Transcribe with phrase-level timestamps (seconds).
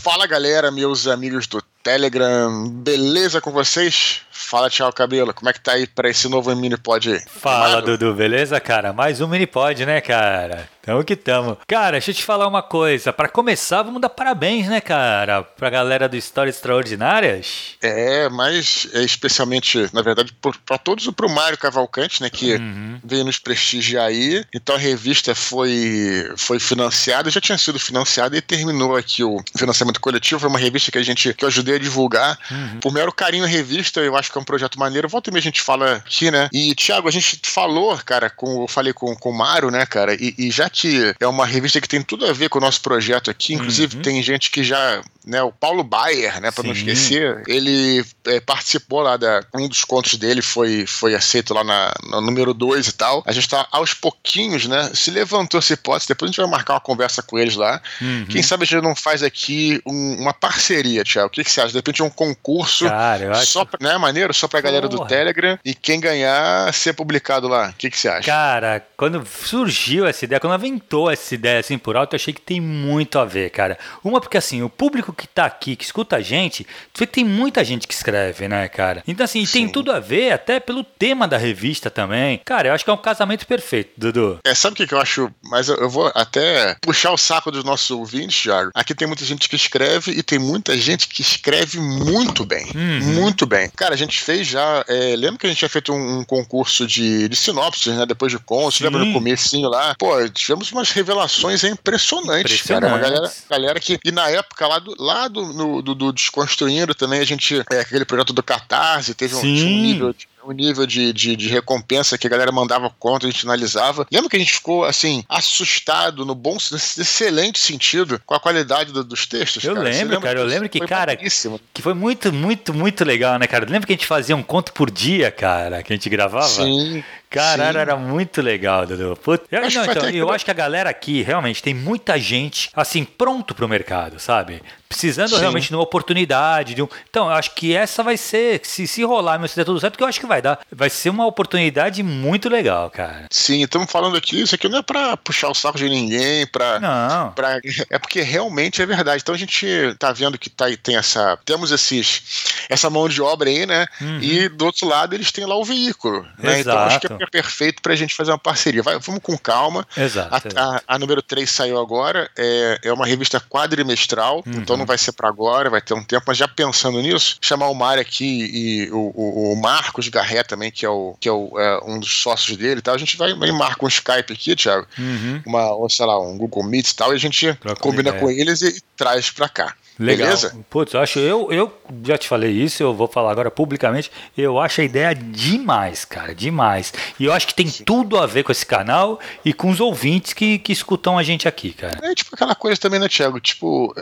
[0.00, 4.22] Fala galera, meus amigos do Telegram, beleza com vocês?
[4.32, 5.34] Fala, tchau, cabelo.
[5.34, 7.20] Como é que tá aí pra esse novo mini pod aí?
[7.26, 8.92] Fala, Dudu, beleza, cara?
[8.92, 10.68] Mais um mini pod, né, cara?
[10.84, 11.56] Tamo que tamo.
[11.68, 13.12] Cara, deixa eu te falar uma coisa.
[13.12, 15.44] Para começar, vamos dar parabéns, né, cara?
[15.44, 17.76] Pra galera do Histórias Extraordinárias.
[17.80, 22.54] É, mas é especialmente, na verdade, por, pra todos e pro Mário Cavalcante, né, que
[22.54, 22.98] uhum.
[23.04, 24.44] veio nos prestigiar aí.
[24.52, 30.00] Então a revista foi, foi financiada, já tinha sido financiada e terminou aqui o financiamento
[30.00, 30.40] coletivo.
[30.40, 32.36] Foi uma revista que a gente, que eu ajudei a divulgar.
[32.50, 32.80] Uhum.
[32.80, 35.08] Por maior carinho a revista, eu acho que é um projeto maneiro.
[35.08, 36.48] Volta e meia a gente fala aqui, né?
[36.52, 40.14] E, Thiago, a gente falou, cara, com, eu falei com, com o Mário, né, cara,
[40.14, 42.80] e, e já que é uma revista que tem tudo a ver com o nosso
[42.80, 44.02] projeto aqui, inclusive uhum.
[44.02, 49.00] tem gente que já, né, o Paulo Bayer, né, para não esquecer, ele é, participou
[49.00, 52.92] lá da um dos contos dele foi foi aceito lá na, no número 2 e
[52.92, 53.22] tal.
[53.26, 56.74] A gente tá aos pouquinhos, né, se levantou essa hipótese, depois a gente vai marcar
[56.74, 57.80] uma conversa com eles lá.
[58.00, 58.26] Uhum.
[58.26, 61.28] Quem sabe a gente não faz aqui um, uma parceria, Tiago.
[61.28, 61.70] O que, que você acha?
[61.70, 63.46] De repente um concurso Cara, acho...
[63.46, 65.04] só né, maneiro, só pra galera Porra.
[65.04, 67.70] do Telegram e quem ganhar ser publicado lá.
[67.70, 68.26] O que, que você acha?
[68.26, 72.40] Cara, quando surgiu essa ideia, quando aventou essa ideia assim por alto, eu achei que
[72.40, 73.78] tem muito a ver, cara.
[74.04, 77.12] Uma, porque assim, o público que tá aqui, que escuta a gente, tu vê que
[77.12, 79.02] tem muita gente que escreve, né, cara?
[79.08, 79.52] Então, assim, Sim.
[79.52, 82.40] tem tudo a ver até pelo tema da revista também.
[82.44, 84.38] Cara, eu acho que é um casamento perfeito, Dudu.
[84.44, 85.30] É, sabe o que, que eu acho?
[85.42, 88.70] Mas eu, eu vou até puxar o saco dos nossos ouvintes, Thiago.
[88.74, 92.66] Aqui tem muita gente que escreve e tem muita gente que escreve muito bem.
[92.74, 93.14] Uhum.
[93.14, 93.70] Muito bem.
[93.76, 94.84] Cara, a gente fez já.
[94.88, 98.06] É, lembra que a gente tinha feito um, um concurso de, de sinopses, né?
[98.06, 99.94] Depois de contos, lembra no comecinho lá?
[99.98, 102.82] Pô, tivemos umas revelações impressionantes, Impressionante.
[102.82, 102.94] cara.
[102.94, 103.98] Uma galera, galera que.
[104.04, 107.62] E na época, lá do, lá do, no, do, do Desconstruindo também, a gente.
[107.70, 111.48] É, aquele projeto do Catarse, teve um, um nível de o nível de, de, de,
[111.48, 114.06] recompensa que a galera mandava conta, a gente analisava.
[114.10, 119.04] Lembra que a gente ficou, assim, assustado, no bom, excelente sentido, com a qualidade do,
[119.04, 119.62] dos textos?
[119.64, 119.88] Eu cara?
[119.88, 123.64] lembro, cara, eu lembro que, cara, que foi muito, muito, muito legal, né, cara?
[123.64, 126.46] Lembra que a gente fazia um conto por dia, cara, que a gente gravava?
[126.46, 127.04] Sim.
[127.32, 129.16] Caralho, era muito legal, Dudu.
[129.16, 132.70] Puta, eu, acho, não, então, eu acho que a galera aqui, realmente, tem muita gente,
[132.74, 134.62] assim, pronto pro mercado, sabe?
[134.88, 135.40] Precisando Sim.
[135.40, 136.74] realmente de uma oportunidade.
[136.74, 136.88] De um...
[137.08, 139.96] Então, eu acho que essa vai ser, se, se rolar, meu, se der tudo certo,
[139.96, 140.60] que eu acho que vai dar.
[140.70, 143.26] Vai ser uma oportunidade muito legal, cara.
[143.30, 146.78] Sim, estamos falando aqui, isso aqui não é pra puxar o saco de ninguém, pra.
[146.78, 147.32] Não.
[147.32, 147.58] Pra...
[147.88, 149.22] É porque realmente é verdade.
[149.22, 149.66] Então a gente
[149.98, 151.38] tá vendo que tá, tem essa.
[151.44, 153.86] Temos esses, essa mão de obra aí, né?
[154.00, 154.18] Uhum.
[154.20, 156.26] E do outro lado eles têm lá o veículo.
[156.38, 156.60] Né?
[156.60, 158.82] Então acho que é é perfeito para a gente fazer uma parceria.
[158.82, 159.86] Vai, vamos com calma.
[159.96, 160.48] Exato.
[160.56, 164.54] A, a, a, número 3 saiu agora, é, é uma revista quadrimestral, uhum.
[164.54, 167.68] então não vai ser para agora, vai ter um tempo, mas já pensando nisso, chamar
[167.68, 171.32] o Mário aqui e o, o, o Marcos Garré também, que é, o, que é,
[171.32, 174.32] o, é um dos sócios dele e tal, a gente vai, vai marcar um Skype
[174.32, 175.42] aqui, Thiago, uhum.
[175.46, 178.30] uma, ou sei lá, um Google Meet e tal, e a gente Troca combina com
[178.30, 179.74] eles e, e traz para cá.
[180.02, 180.26] Legal.
[180.26, 180.56] Beleza?
[180.68, 181.72] Putz, eu acho, eu, eu
[182.04, 184.10] já te falei isso, eu vou falar agora publicamente.
[184.36, 186.92] Eu acho a ideia demais, cara, demais.
[187.20, 187.84] E eu acho que tem Sim.
[187.84, 191.46] tudo a ver com esse canal e com os ouvintes que, que escutam a gente
[191.46, 191.98] aqui, cara.
[192.02, 193.38] É tipo aquela coisa também, né, Thiago?
[193.40, 193.94] Tipo,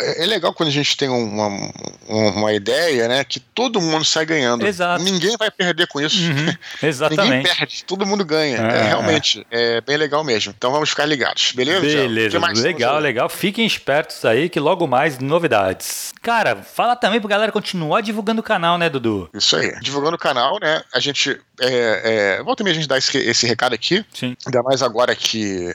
[0.00, 1.48] é, é legal quando a gente tem uma,
[2.08, 4.66] uma ideia, né, que todo mundo sai ganhando.
[4.66, 5.02] Exato.
[5.02, 6.18] Ninguém vai perder com isso.
[6.20, 6.54] Uhum,
[6.86, 7.30] exatamente.
[7.30, 8.58] Ninguém perde, todo mundo ganha.
[8.58, 9.76] É, é realmente, é.
[9.76, 10.52] é bem legal mesmo.
[10.56, 11.80] Então vamos ficar ligados, beleza?
[11.80, 13.28] Beleza, legal, legal.
[13.28, 15.45] Fiquem espertos aí que logo mais novidades.
[16.22, 19.28] Cara, fala também pra galera continuar divulgando o canal, né, Dudu?
[19.32, 19.78] Isso aí.
[19.80, 20.82] Divulgando o canal, né?
[20.92, 21.40] A gente.
[21.60, 24.04] É, é, volta também a gente dar esse, esse recado aqui.
[24.12, 24.36] Sim.
[24.46, 25.74] Ainda mais agora que.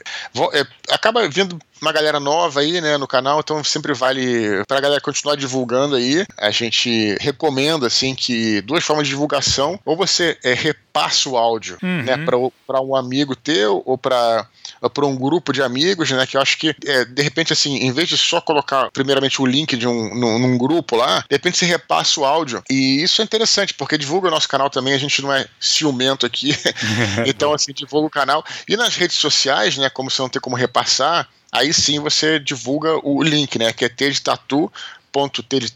[0.52, 5.00] É, acaba vindo uma galera nova aí, né, no canal, então sempre vale pra galera
[5.00, 6.24] continuar divulgando aí.
[6.38, 11.78] A gente recomenda, assim, que duas formas de divulgação, ou você é, repassa o áudio,
[11.82, 12.02] uhum.
[12.04, 12.24] né,
[12.64, 14.46] para um amigo teu ou para
[14.90, 16.26] para um grupo de amigos, né?
[16.26, 19.46] Que eu acho que, é, de repente, assim, em vez de só colocar, primeiramente, o
[19.46, 22.62] link de um num, num, grupo lá, de repente você repassa o áudio.
[22.68, 26.26] E isso é interessante, porque divulga o nosso canal também, a gente não é ciumento
[26.26, 26.56] aqui.
[27.26, 28.44] então, assim, divulga o canal.
[28.68, 29.88] E nas redes sociais, né?
[29.90, 33.72] Como você não tem como repassar, aí sim você divulga o link, né?
[33.72, 34.72] Que é T de Tatu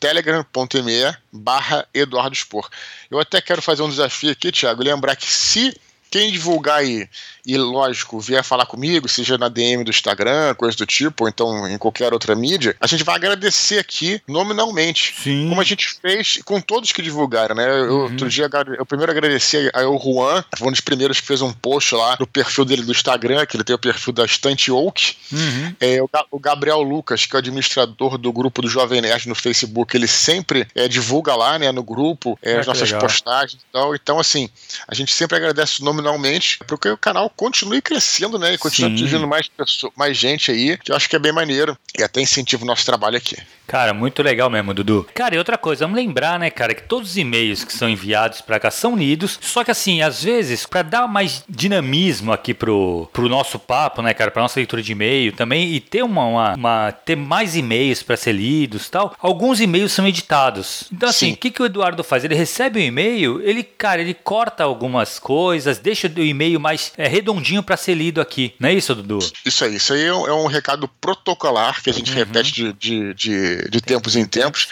[0.00, 2.68] telegram.me barra Eduardo Spor.
[3.10, 5.78] Eu até quero fazer um desafio aqui, Thiago, lembrar que se
[6.10, 7.08] quem divulgar aí
[7.46, 11.68] e, lógico, vier falar comigo, seja na DM do Instagram, coisa do tipo, ou então
[11.68, 15.14] em qualquer outra mídia, a gente vai agradecer aqui nominalmente.
[15.22, 15.48] Sim.
[15.48, 17.66] Como a gente fez com todos que divulgaram, né?
[17.68, 18.02] Eu, uhum.
[18.02, 18.48] Outro dia,
[18.78, 22.26] eu primeiro agradeci ao Juan, foi um dos primeiros que fez um post lá no
[22.26, 25.16] perfil dele do Instagram, que ele tem o perfil da Estante Oak.
[25.32, 25.74] Uhum.
[25.80, 25.98] É,
[26.30, 30.06] o, Gabriel Lucas, que é o administrador do grupo do Jovem Nerd no Facebook, ele
[30.06, 33.00] sempre é, divulga lá, né, no grupo, é, ah, as nossas legal.
[33.00, 33.94] postagens e tal.
[33.94, 34.48] Então, assim,
[34.86, 38.54] a gente sempre agradece nominalmente nominalmente, para que o canal continue crescendo, né?
[38.54, 41.76] E continue atingindo mais, pessoas, mais gente aí, que eu acho que é bem maneiro.
[41.98, 43.36] E até incentiva o nosso trabalho aqui.
[43.66, 45.06] Cara, muito legal mesmo, Dudu.
[45.12, 48.40] Cara, e outra coisa, vamos lembrar, né, cara, que todos os e-mails que são enviados
[48.40, 49.38] para cá são lidos.
[49.42, 54.14] Só que assim, às vezes, para dar mais dinamismo aqui pro, pro nosso papo, né,
[54.14, 58.02] cara, pra nossa leitura de e-mail também, e ter uma, uma, uma ter mais e-mails
[58.02, 60.84] para ser lidos tal, alguns e-mails são editados.
[60.92, 62.24] Então, assim, o que, que o Eduardo faz?
[62.24, 67.08] Ele recebe um e-mail, ele, cara, ele corta algumas coisas, deixa o e-mail mais é,
[67.26, 68.54] redondinho para ser lido aqui.
[68.58, 69.18] Não é isso, Dudu?
[69.44, 72.16] Isso aí, isso aí é um, é um recado protocolar que a gente uhum.
[72.16, 74.68] repete de, de, de de, tempos em tempos,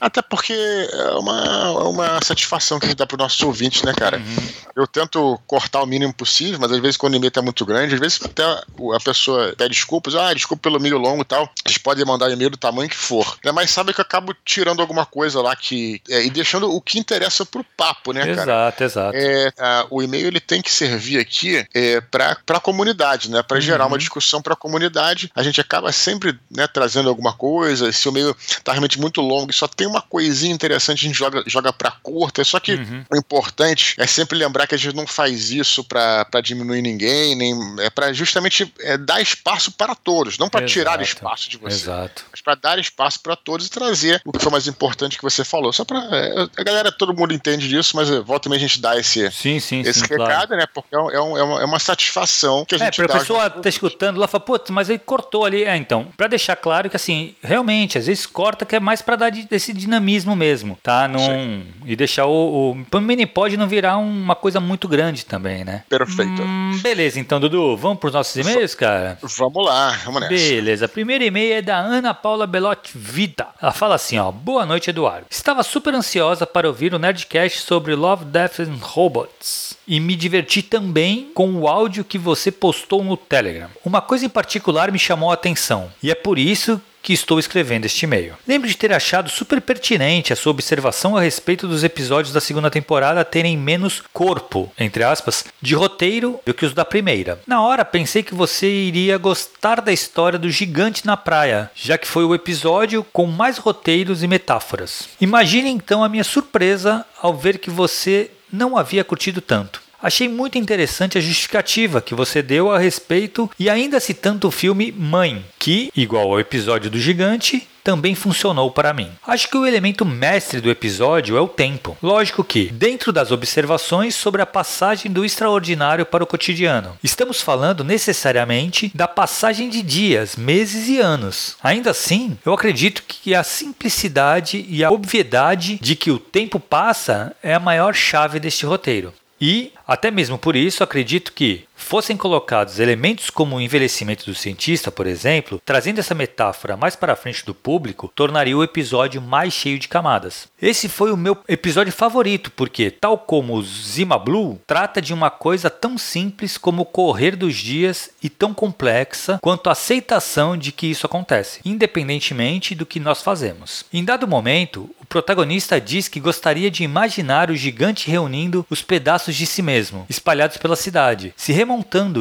[0.00, 3.82] até porque é uma, é uma satisfação que a gente dá para os nossos ouvintes,
[3.82, 4.18] né, cara?
[4.18, 4.48] Uhum.
[4.76, 7.94] Eu tento cortar o mínimo possível, mas às vezes quando o e-mail tá muito grande,
[7.94, 11.78] às vezes até a pessoa pede desculpas, ah, desculpa pelo e-mail longo e tal, vocês
[11.78, 13.52] podem mandar e-mail do tamanho que for, né?
[13.52, 16.98] mas sabe que eu acabo tirando alguma coisa lá que é, e deixando o que
[16.98, 18.42] interessa pro papo, né, cara?
[18.42, 19.16] Exato, exato.
[19.16, 19.52] É,
[19.90, 23.42] o e-mail ele tem que servir aqui é, para a comunidade, né?
[23.42, 23.60] Para uhum.
[23.60, 25.30] gerar uma discussão para a comunidade.
[25.34, 27.90] A gente acaba sempre né, trazendo alguma coisa.
[27.92, 31.18] Se o e-mail tá realmente muito longo e só tem uma coisinha interessante, a gente
[31.18, 32.44] joga, joga pra curta.
[32.44, 33.04] Só que uhum.
[33.12, 37.54] o importante é sempre lembrar que a gente não faz isso para diminuir ninguém, nem
[37.80, 41.76] é para justamente é, dar espaço para todos, não para tirar espaço de você.
[41.76, 42.24] Exato.
[42.30, 45.44] Mas para dar espaço para todos e trazer o que foi mais importante que você
[45.44, 45.72] falou.
[45.72, 48.80] Só para é, a galera, todo mundo entende disso, mas é, volta também a gente
[48.80, 50.56] dá esse, sim, sim, esse sim, recado, claro.
[50.56, 50.66] né?
[50.72, 53.14] Porque é, um, é, um, é, uma, satisfação que a é, gente é, dá.
[53.14, 55.64] A pessoa tá escutando lá fala, putz, mas ele cortou ali.
[55.64, 59.16] É, então, para deixar claro que assim, realmente, às vezes corta que é mais para
[59.16, 61.08] dar esse dinamismo mesmo, tá?
[61.08, 65.84] Num, e deixar o, o, mini pode não virar uma coisa muito grande também, né?
[65.88, 66.42] Perfeito.
[66.42, 69.18] Hum, beleza, então, Dudu, vamos para os nossos e-mails, cara?
[69.22, 70.34] Vamos lá, vamos nessa.
[70.34, 73.48] Beleza, primeiro e-mail é da Ana Paula Belotti Vida.
[73.60, 75.26] Ela fala assim, ó, boa noite, Eduardo.
[75.30, 80.62] Estava super ansiosa para ouvir o Nerdcast sobre Love, Death and Robots e me diverti
[80.62, 83.68] também com o áudio que você postou no Telegram.
[83.84, 87.84] Uma coisa em particular me chamou a atenção e é por isso que estou escrevendo
[87.84, 88.34] este e-mail.
[88.48, 92.70] Lembro de ter achado super pertinente a sua observação a respeito dos episódios da segunda
[92.70, 97.38] temporada terem menos corpo, entre aspas, de roteiro do que os da primeira.
[97.46, 102.08] Na hora pensei que você iria gostar da história do gigante na praia, já que
[102.08, 105.06] foi o episódio com mais roteiros e metáforas.
[105.20, 109.83] Imagine então a minha surpresa ao ver que você não havia curtido tanto.
[110.04, 114.92] Achei muito interessante a justificativa que você deu a respeito e ainda citando o filme
[114.92, 119.10] Mãe, que, igual ao episódio do gigante, também funcionou para mim.
[119.26, 121.96] Acho que o elemento mestre do episódio é o tempo.
[122.02, 127.82] Lógico que, dentro das observações sobre a passagem do extraordinário para o cotidiano, estamos falando
[127.82, 131.56] necessariamente da passagem de dias, meses e anos.
[131.62, 137.34] Ainda assim, eu acredito que a simplicidade e a obviedade de que o tempo passa
[137.42, 139.14] é a maior chave deste roteiro.
[139.46, 144.90] E, até mesmo por isso, acredito que fossem colocados elementos como o envelhecimento do cientista,
[144.90, 149.78] por exemplo, trazendo essa metáfora mais para frente do público, tornaria o episódio mais cheio
[149.78, 150.48] de camadas.
[150.60, 155.68] Esse foi o meu episódio favorito, porque, tal como Zima Blue, trata de uma coisa
[155.68, 160.86] tão simples como o correr dos dias e tão complexa quanto a aceitação de que
[160.86, 163.84] isso acontece, independentemente do que nós fazemos.
[163.92, 169.36] Em dado momento, o protagonista diz que gostaria de imaginar o gigante reunindo os pedaços
[169.36, 171.73] de si mesmo, espalhados pela cidade, se remontando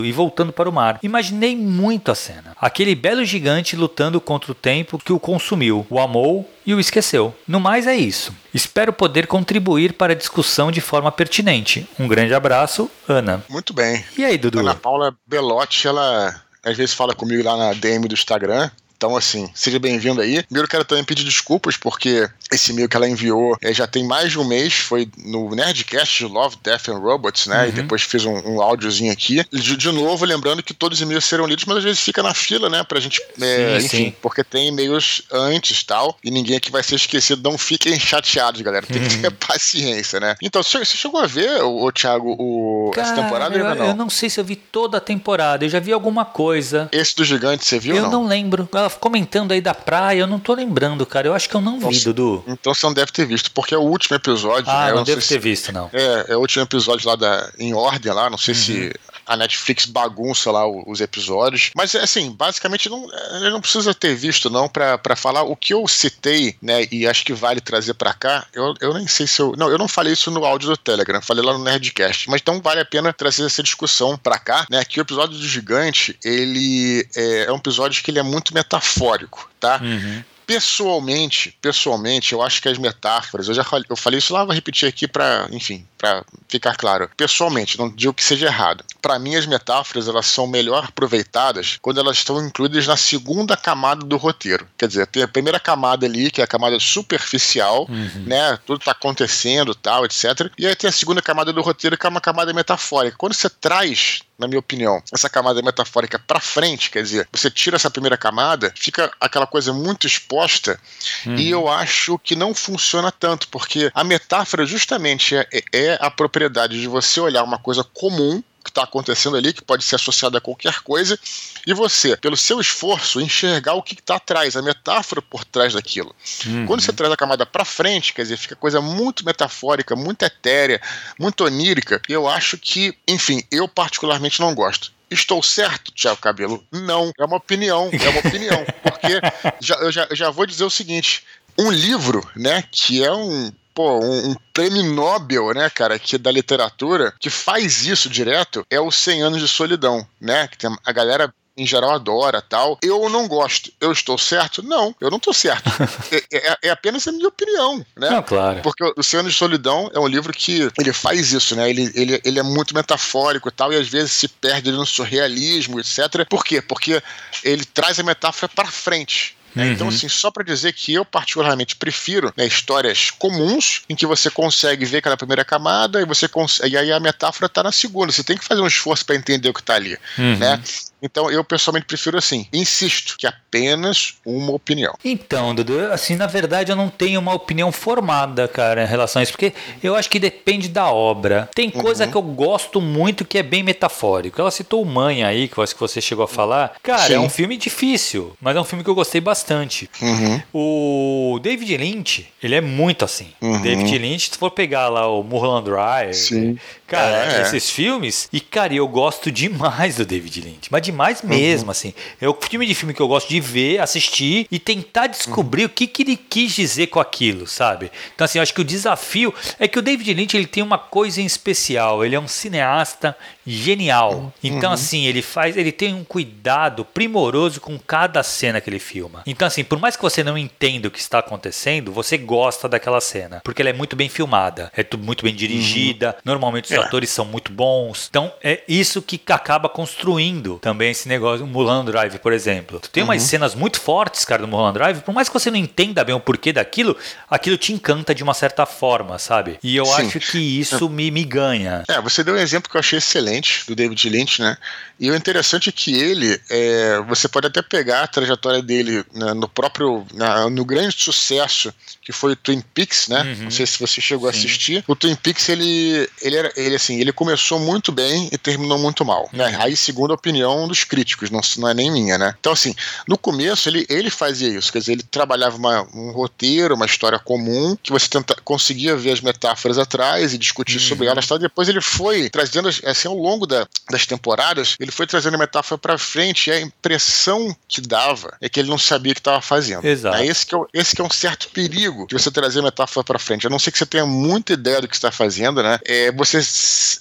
[0.05, 0.99] e voltando para o mar.
[1.03, 2.55] Imaginei muito a cena.
[2.59, 7.35] Aquele belo gigante lutando contra o tempo que o consumiu, o amou e o esqueceu.
[7.47, 8.33] No mais é isso.
[8.53, 11.87] Espero poder contribuir para a discussão de forma pertinente.
[11.99, 13.43] Um grande abraço, Ana.
[13.49, 14.03] Muito bem.
[14.17, 14.59] E aí, Dudu?
[14.59, 18.71] Ana Paula Belotti, ela às vezes fala comigo lá na DM do Instagram.
[19.03, 20.41] Então, assim, seja bem-vindo aí.
[20.43, 24.31] Primeiro, quero também pedir desculpas, porque esse e-mail que ela enviou é, já tem mais
[24.31, 27.63] de um mês, foi no Nerdcast Love, Death and Robots, né?
[27.63, 27.67] Uhum.
[27.67, 29.43] E depois fiz um, um áudiozinho aqui.
[29.51, 32.33] De, de, novo, lembrando que todos os e-mails serão lidos, mas às vezes fica na
[32.33, 32.81] fila, né?
[32.81, 34.15] Pra gente, é, sim, enfim, sim.
[34.21, 37.43] porque tem e-mails antes tal, e ninguém aqui vai ser esquecido.
[37.43, 38.87] Não fiquem chateados, galera.
[38.87, 39.33] Tem que ter uhum.
[39.45, 40.37] paciência, né?
[40.41, 43.57] Então, você chegou a ver, o, o Thiago, o, Cara, essa temporada?
[43.57, 43.85] Eu, não?
[43.87, 46.87] eu não sei se eu vi toda a temporada, eu já vi alguma coisa.
[46.89, 47.97] Esse do gigante, você viu?
[47.97, 48.69] Eu não, não lembro.
[48.71, 51.27] Ela comentando aí da praia, eu não tô lembrando, cara.
[51.27, 52.43] Eu acho que eu não vi, Nossa, Dudu.
[52.47, 54.69] Então você não deve ter visto, porque é o último episódio.
[54.69, 54.89] Ah, né?
[54.89, 55.39] não, não devo ter se...
[55.39, 55.89] visto, não.
[55.93, 58.59] É, é o último episódio lá da, em ordem lá, não sei uhum.
[58.59, 58.93] se
[59.25, 61.71] a Netflix bagunça lá os episódios.
[61.75, 65.87] Mas, assim, basicamente não, ele não precisa ter visto, não, para falar o que eu
[65.87, 68.45] citei, né, e acho que vale trazer para cá.
[68.53, 69.53] Eu, eu nem sei se eu.
[69.57, 72.29] Não, eu não falei isso no áudio do Telegram, falei lá no Nerdcast.
[72.29, 75.47] Mas então vale a pena trazer essa discussão para cá, né, que o episódio do
[75.47, 79.79] Gigante, ele é, é um episódio que ele é muito metafórico, tá?
[79.81, 80.23] Uhum.
[80.45, 84.53] pessoalmente, pessoalmente, eu acho que as metáforas, eu já falei, eu falei isso lá, vou
[84.53, 87.09] repetir aqui para, enfim, para ficar claro.
[87.15, 88.83] Pessoalmente, não digo que seja errado.
[89.01, 94.05] Para mim, as metáforas elas são melhor aproveitadas quando elas estão incluídas na segunda camada
[94.05, 94.67] do roteiro.
[94.77, 98.23] Quer dizer, tem a primeira camada ali, que é a camada superficial, uhum.
[98.27, 98.59] né?
[98.65, 100.51] Tudo está acontecendo, tal, etc.
[100.57, 103.15] E aí tem a segunda camada do roteiro, que é uma camada metafórica.
[103.17, 107.75] Quando você traz na minha opinião, essa camada metafórica para frente, quer dizer, você tira
[107.75, 110.79] essa primeira camada, fica aquela coisa muito exposta,
[111.25, 111.35] uhum.
[111.35, 116.79] e eu acho que não funciona tanto, porque a metáfora justamente é, é a propriedade
[116.79, 120.41] de você olhar uma coisa comum que está acontecendo ali, que pode ser associado a
[120.41, 121.19] qualquer coisa,
[121.67, 126.15] e você, pelo seu esforço, enxergar o que está atrás, a metáfora por trás daquilo.
[126.45, 126.65] Uhum.
[126.65, 130.81] Quando você traz a camada para frente, quer dizer, fica coisa muito metafórica, muito etérea,
[131.19, 134.93] muito onírica, eu acho que, enfim, eu particularmente não gosto.
[135.11, 136.65] Estou certo, Tiago Cabelo?
[136.71, 138.65] Não, é uma opinião, é uma opinião.
[138.81, 139.21] Porque
[139.59, 141.23] já, eu já, já vou dizer o seguinte:
[141.57, 146.31] um livro, né, que é um pô, um, um, prêmio Nobel, né, cara, que da
[146.31, 150.47] literatura, que faz isso direto, é o 100 anos de solidão, né?
[150.47, 152.77] Que tem, a galera em geral adora tal.
[152.81, 153.71] Eu não gosto.
[153.79, 154.63] Eu estou certo?
[154.63, 155.69] Não, eu não estou certo.
[156.11, 158.09] é, é, é, apenas a minha opinião, né?
[158.09, 158.61] Não, claro.
[158.61, 161.69] Porque o Cem Anos de Solidão é um livro que ele faz isso, né?
[161.69, 165.79] Ele, ele, ele é muito metafórico e tal, e às vezes se perde no surrealismo,
[165.79, 166.27] etc.
[166.27, 166.61] Por quê?
[166.61, 167.01] Porque
[167.43, 169.37] ele traz a metáfora para frente.
[169.55, 169.65] Né?
[169.65, 169.73] Então, uhum.
[169.73, 174.29] Então, assim, só para dizer que eu particularmente prefiro né, histórias comuns em que você
[174.29, 178.11] consegue ver aquela primeira camada e você consegue, e aí a metáfora está na segunda.
[178.11, 180.37] Você tem que fazer um esforço para entender o que está ali, uhum.
[180.37, 180.61] né?
[181.03, 182.47] Então eu pessoalmente prefiro assim.
[182.53, 184.95] Insisto que apenas uma opinião.
[185.03, 189.23] Então, Dudu, assim, na verdade eu não tenho uma opinião formada, cara, em relação a
[189.23, 191.49] isso, porque eu acho que depende da obra.
[191.53, 192.11] Tem coisa uhum.
[192.11, 194.39] que eu gosto muito que é bem metafórico.
[194.39, 196.75] Ela citou o Mãe aí, que eu acho que você chegou a falar.
[196.81, 197.15] Cara, Sim.
[197.15, 199.89] é um filme difícil, mas é um filme que eu gostei bastante.
[200.01, 200.41] Uhum.
[200.53, 203.27] O David Lynch, ele é muito assim.
[203.41, 203.61] Uhum.
[203.61, 206.57] David Lynch, se for pegar lá o Mulholland Drive, Sim.
[206.97, 207.41] Cara, é.
[207.41, 211.71] esses filmes, e cara, eu gosto demais do David Lynch, mas demais mesmo, uhum.
[211.71, 211.93] assim.
[212.19, 215.67] É o filme de filme que eu gosto de ver, assistir e tentar descobrir uhum.
[215.67, 217.91] o que, que ele quis dizer com aquilo, sabe?
[218.13, 220.77] Então, assim, eu acho que o desafio é que o David Lynch ele tem uma
[220.77, 222.03] coisa em especial.
[222.03, 224.33] Ele é um cineasta genial.
[224.43, 224.73] Então, uhum.
[224.73, 229.23] assim, ele faz, ele tem um cuidado primoroso com cada cena que ele filma.
[229.25, 233.01] Então, assim, por mais que você não entenda o que está acontecendo, você gosta daquela
[233.01, 236.09] cena, porque ela é muito bem filmada, é muito bem dirigida.
[236.09, 236.21] Uhum.
[236.25, 236.75] Normalmente os é.
[236.85, 238.07] Atores são muito bons.
[238.09, 242.79] Então, é isso que acaba construindo também esse negócio, o Mulholland Drive, por exemplo.
[242.79, 243.09] Tu tem uhum.
[243.09, 246.15] umas cenas muito fortes, cara, do Mulholland Drive, por mais que você não entenda bem
[246.15, 246.95] o porquê daquilo,
[247.29, 249.59] aquilo te encanta de uma certa forma, sabe?
[249.63, 250.07] E eu Sim.
[250.07, 251.83] acho que isso me, me ganha.
[251.87, 254.57] É, você deu um exemplo que eu achei excelente do David Lynch, né?
[254.99, 259.33] E o interessante é que ele, é, você pode até pegar a trajetória dele né,
[259.33, 261.73] no próprio, na, no grande sucesso
[262.03, 263.21] que foi o Twin Peaks, né?
[263.21, 263.43] Uhum.
[263.45, 264.37] Não sei se você chegou Sim.
[264.37, 264.83] a assistir.
[264.87, 269.05] O Twin Peaks, ele, ele, era, ele, assim, ele começou muito bem e terminou muito
[269.05, 269.45] mal, né?
[269.45, 269.51] uhum.
[269.51, 269.57] né?
[269.61, 272.35] Aí, segundo a opinião dos críticos, não, não é nem minha, né?
[272.39, 272.75] Então, assim,
[273.07, 277.19] no começo ele, ele fazia isso, quer dizer, ele trabalhava uma, um roteiro, uma história
[277.19, 280.87] comum, que você tenta, conseguia ver as metáforas atrás e discutir uhum.
[280.87, 281.39] sobre elas, tal.
[281.39, 285.77] depois ele foi trazendo, assim, ao longo da, das temporadas, ele foi trazendo a metáfora
[285.77, 289.41] para frente e a impressão que dava é que ele não sabia o que estava
[289.41, 289.85] fazendo.
[289.85, 290.17] Exato.
[290.17, 293.03] É esse que é, esse que é um certo perigo de você trazer a metáfora
[293.03, 293.47] para frente.
[293.47, 295.79] A não ser que você tenha muita ideia do que está fazendo, né?
[295.85, 296.39] É, você,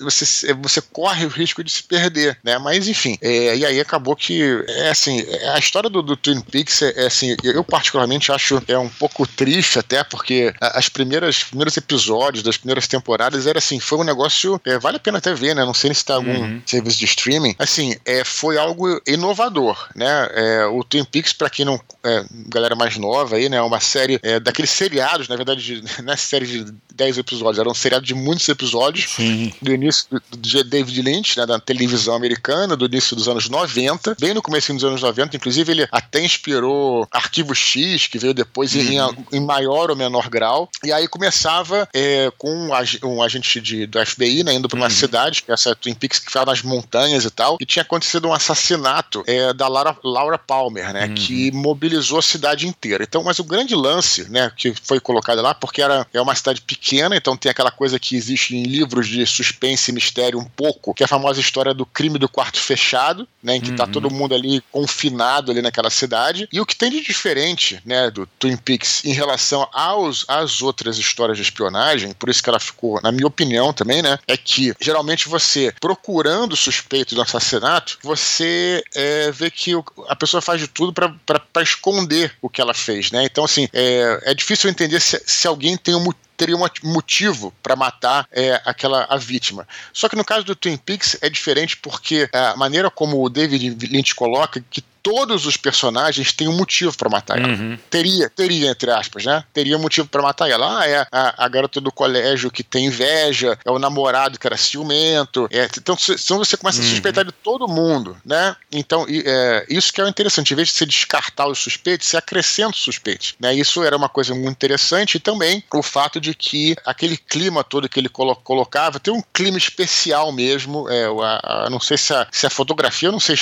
[0.01, 2.59] você, você corre o risco de se perder, né?
[2.59, 6.83] Mas enfim, é, e aí acabou que é assim, a história do, do Twin Peaks
[6.83, 11.77] é, é, assim, eu particularmente acho é um pouco triste até porque as primeiras primeiros
[11.77, 15.55] episódios das primeiras temporadas era assim, foi um negócio é, vale a pena até ver,
[15.55, 15.65] né?
[15.65, 16.63] Não sei se está algum uhum.
[16.67, 20.29] serviço de streaming, assim, é, foi algo inovador, né?
[20.33, 23.61] É, o Twin Peaks para quem não é, galera mais nova aí, né?
[23.63, 27.69] Uma série é, daqueles seriados, na verdade, de, não é série de 10 episódios, era
[27.69, 29.53] um seriado de muitos episódios Sim.
[29.63, 34.35] do início de David Lynch, né, da televisão americana, do início dos anos 90, bem
[34.35, 38.81] no começo dos anos 90, inclusive ele até inspirou Arquivo X, que veio depois uhum.
[38.81, 42.71] em, em, maior ou menor grau, e aí começava é, com um,
[43.05, 44.91] um, agente de, do FBI, né, indo para uma uhum.
[44.91, 48.29] cidade, que é essa Twin Peaks que ficava nas montanhas e tal, e tinha acontecido
[48.29, 51.15] um assassinato é, da Laura, Laura Palmer, né, uhum.
[51.15, 53.05] que mobilizou a cidade inteira.
[53.05, 56.61] Então, mas o grande lance, né, que foi colocado lá, porque era, é uma cidade
[56.61, 60.95] pequena, então tem aquela coisa que existe em livros de suspense e mistério um pouco,
[60.95, 63.87] que é a famosa história do crime do quarto fechado, né, em que tá uhum.
[63.89, 66.49] tá todo mundo ali confinado ali naquela cidade.
[66.53, 70.99] E o que tem de diferente, né, do Twin Peaks em relação aos às outras
[70.99, 74.75] histórias de espionagem, por isso que ela ficou, na minha opinião também, né, é que
[74.81, 80.61] geralmente você procurando o suspeito do assassinato, você é, vê que o, a pessoa faz
[80.61, 83.25] de tudo para esconder o que ela fez, né?
[83.25, 87.53] Então assim é, é difícil entender se, se alguém tem um motivo teria um motivo
[87.63, 89.67] para matar é, aquela a vítima.
[89.93, 93.87] Só que no caso do Twin Peaks é diferente porque a maneira como o David
[93.87, 97.49] Lynch coloca que todos os personagens têm um motivo para matar ela.
[97.49, 97.79] Uhum.
[97.91, 99.45] Teria, teria, entre aspas, né?
[99.53, 100.81] Teria um motivo para matar ela.
[100.81, 104.57] Ah, é a, a, garota do colégio que tem inveja, é o namorado que era
[104.57, 105.49] ciumento.
[105.51, 106.87] É, então, então você começa uhum.
[106.87, 108.55] a suspeitar de todo mundo, né?
[108.71, 110.53] Então, é, isso que é o interessante.
[110.53, 113.35] Em vez de você descartar os suspeitos, você acrescenta os suspeitos.
[113.41, 113.55] Né?
[113.55, 115.17] Isso era uma coisa muito interessante.
[115.17, 119.23] E também o fato de que aquele clima todo que ele colo colocava tem um
[119.33, 120.89] clima especial mesmo.
[120.89, 123.37] É, a, a, não sei se a, se a fotografia, eu não sei,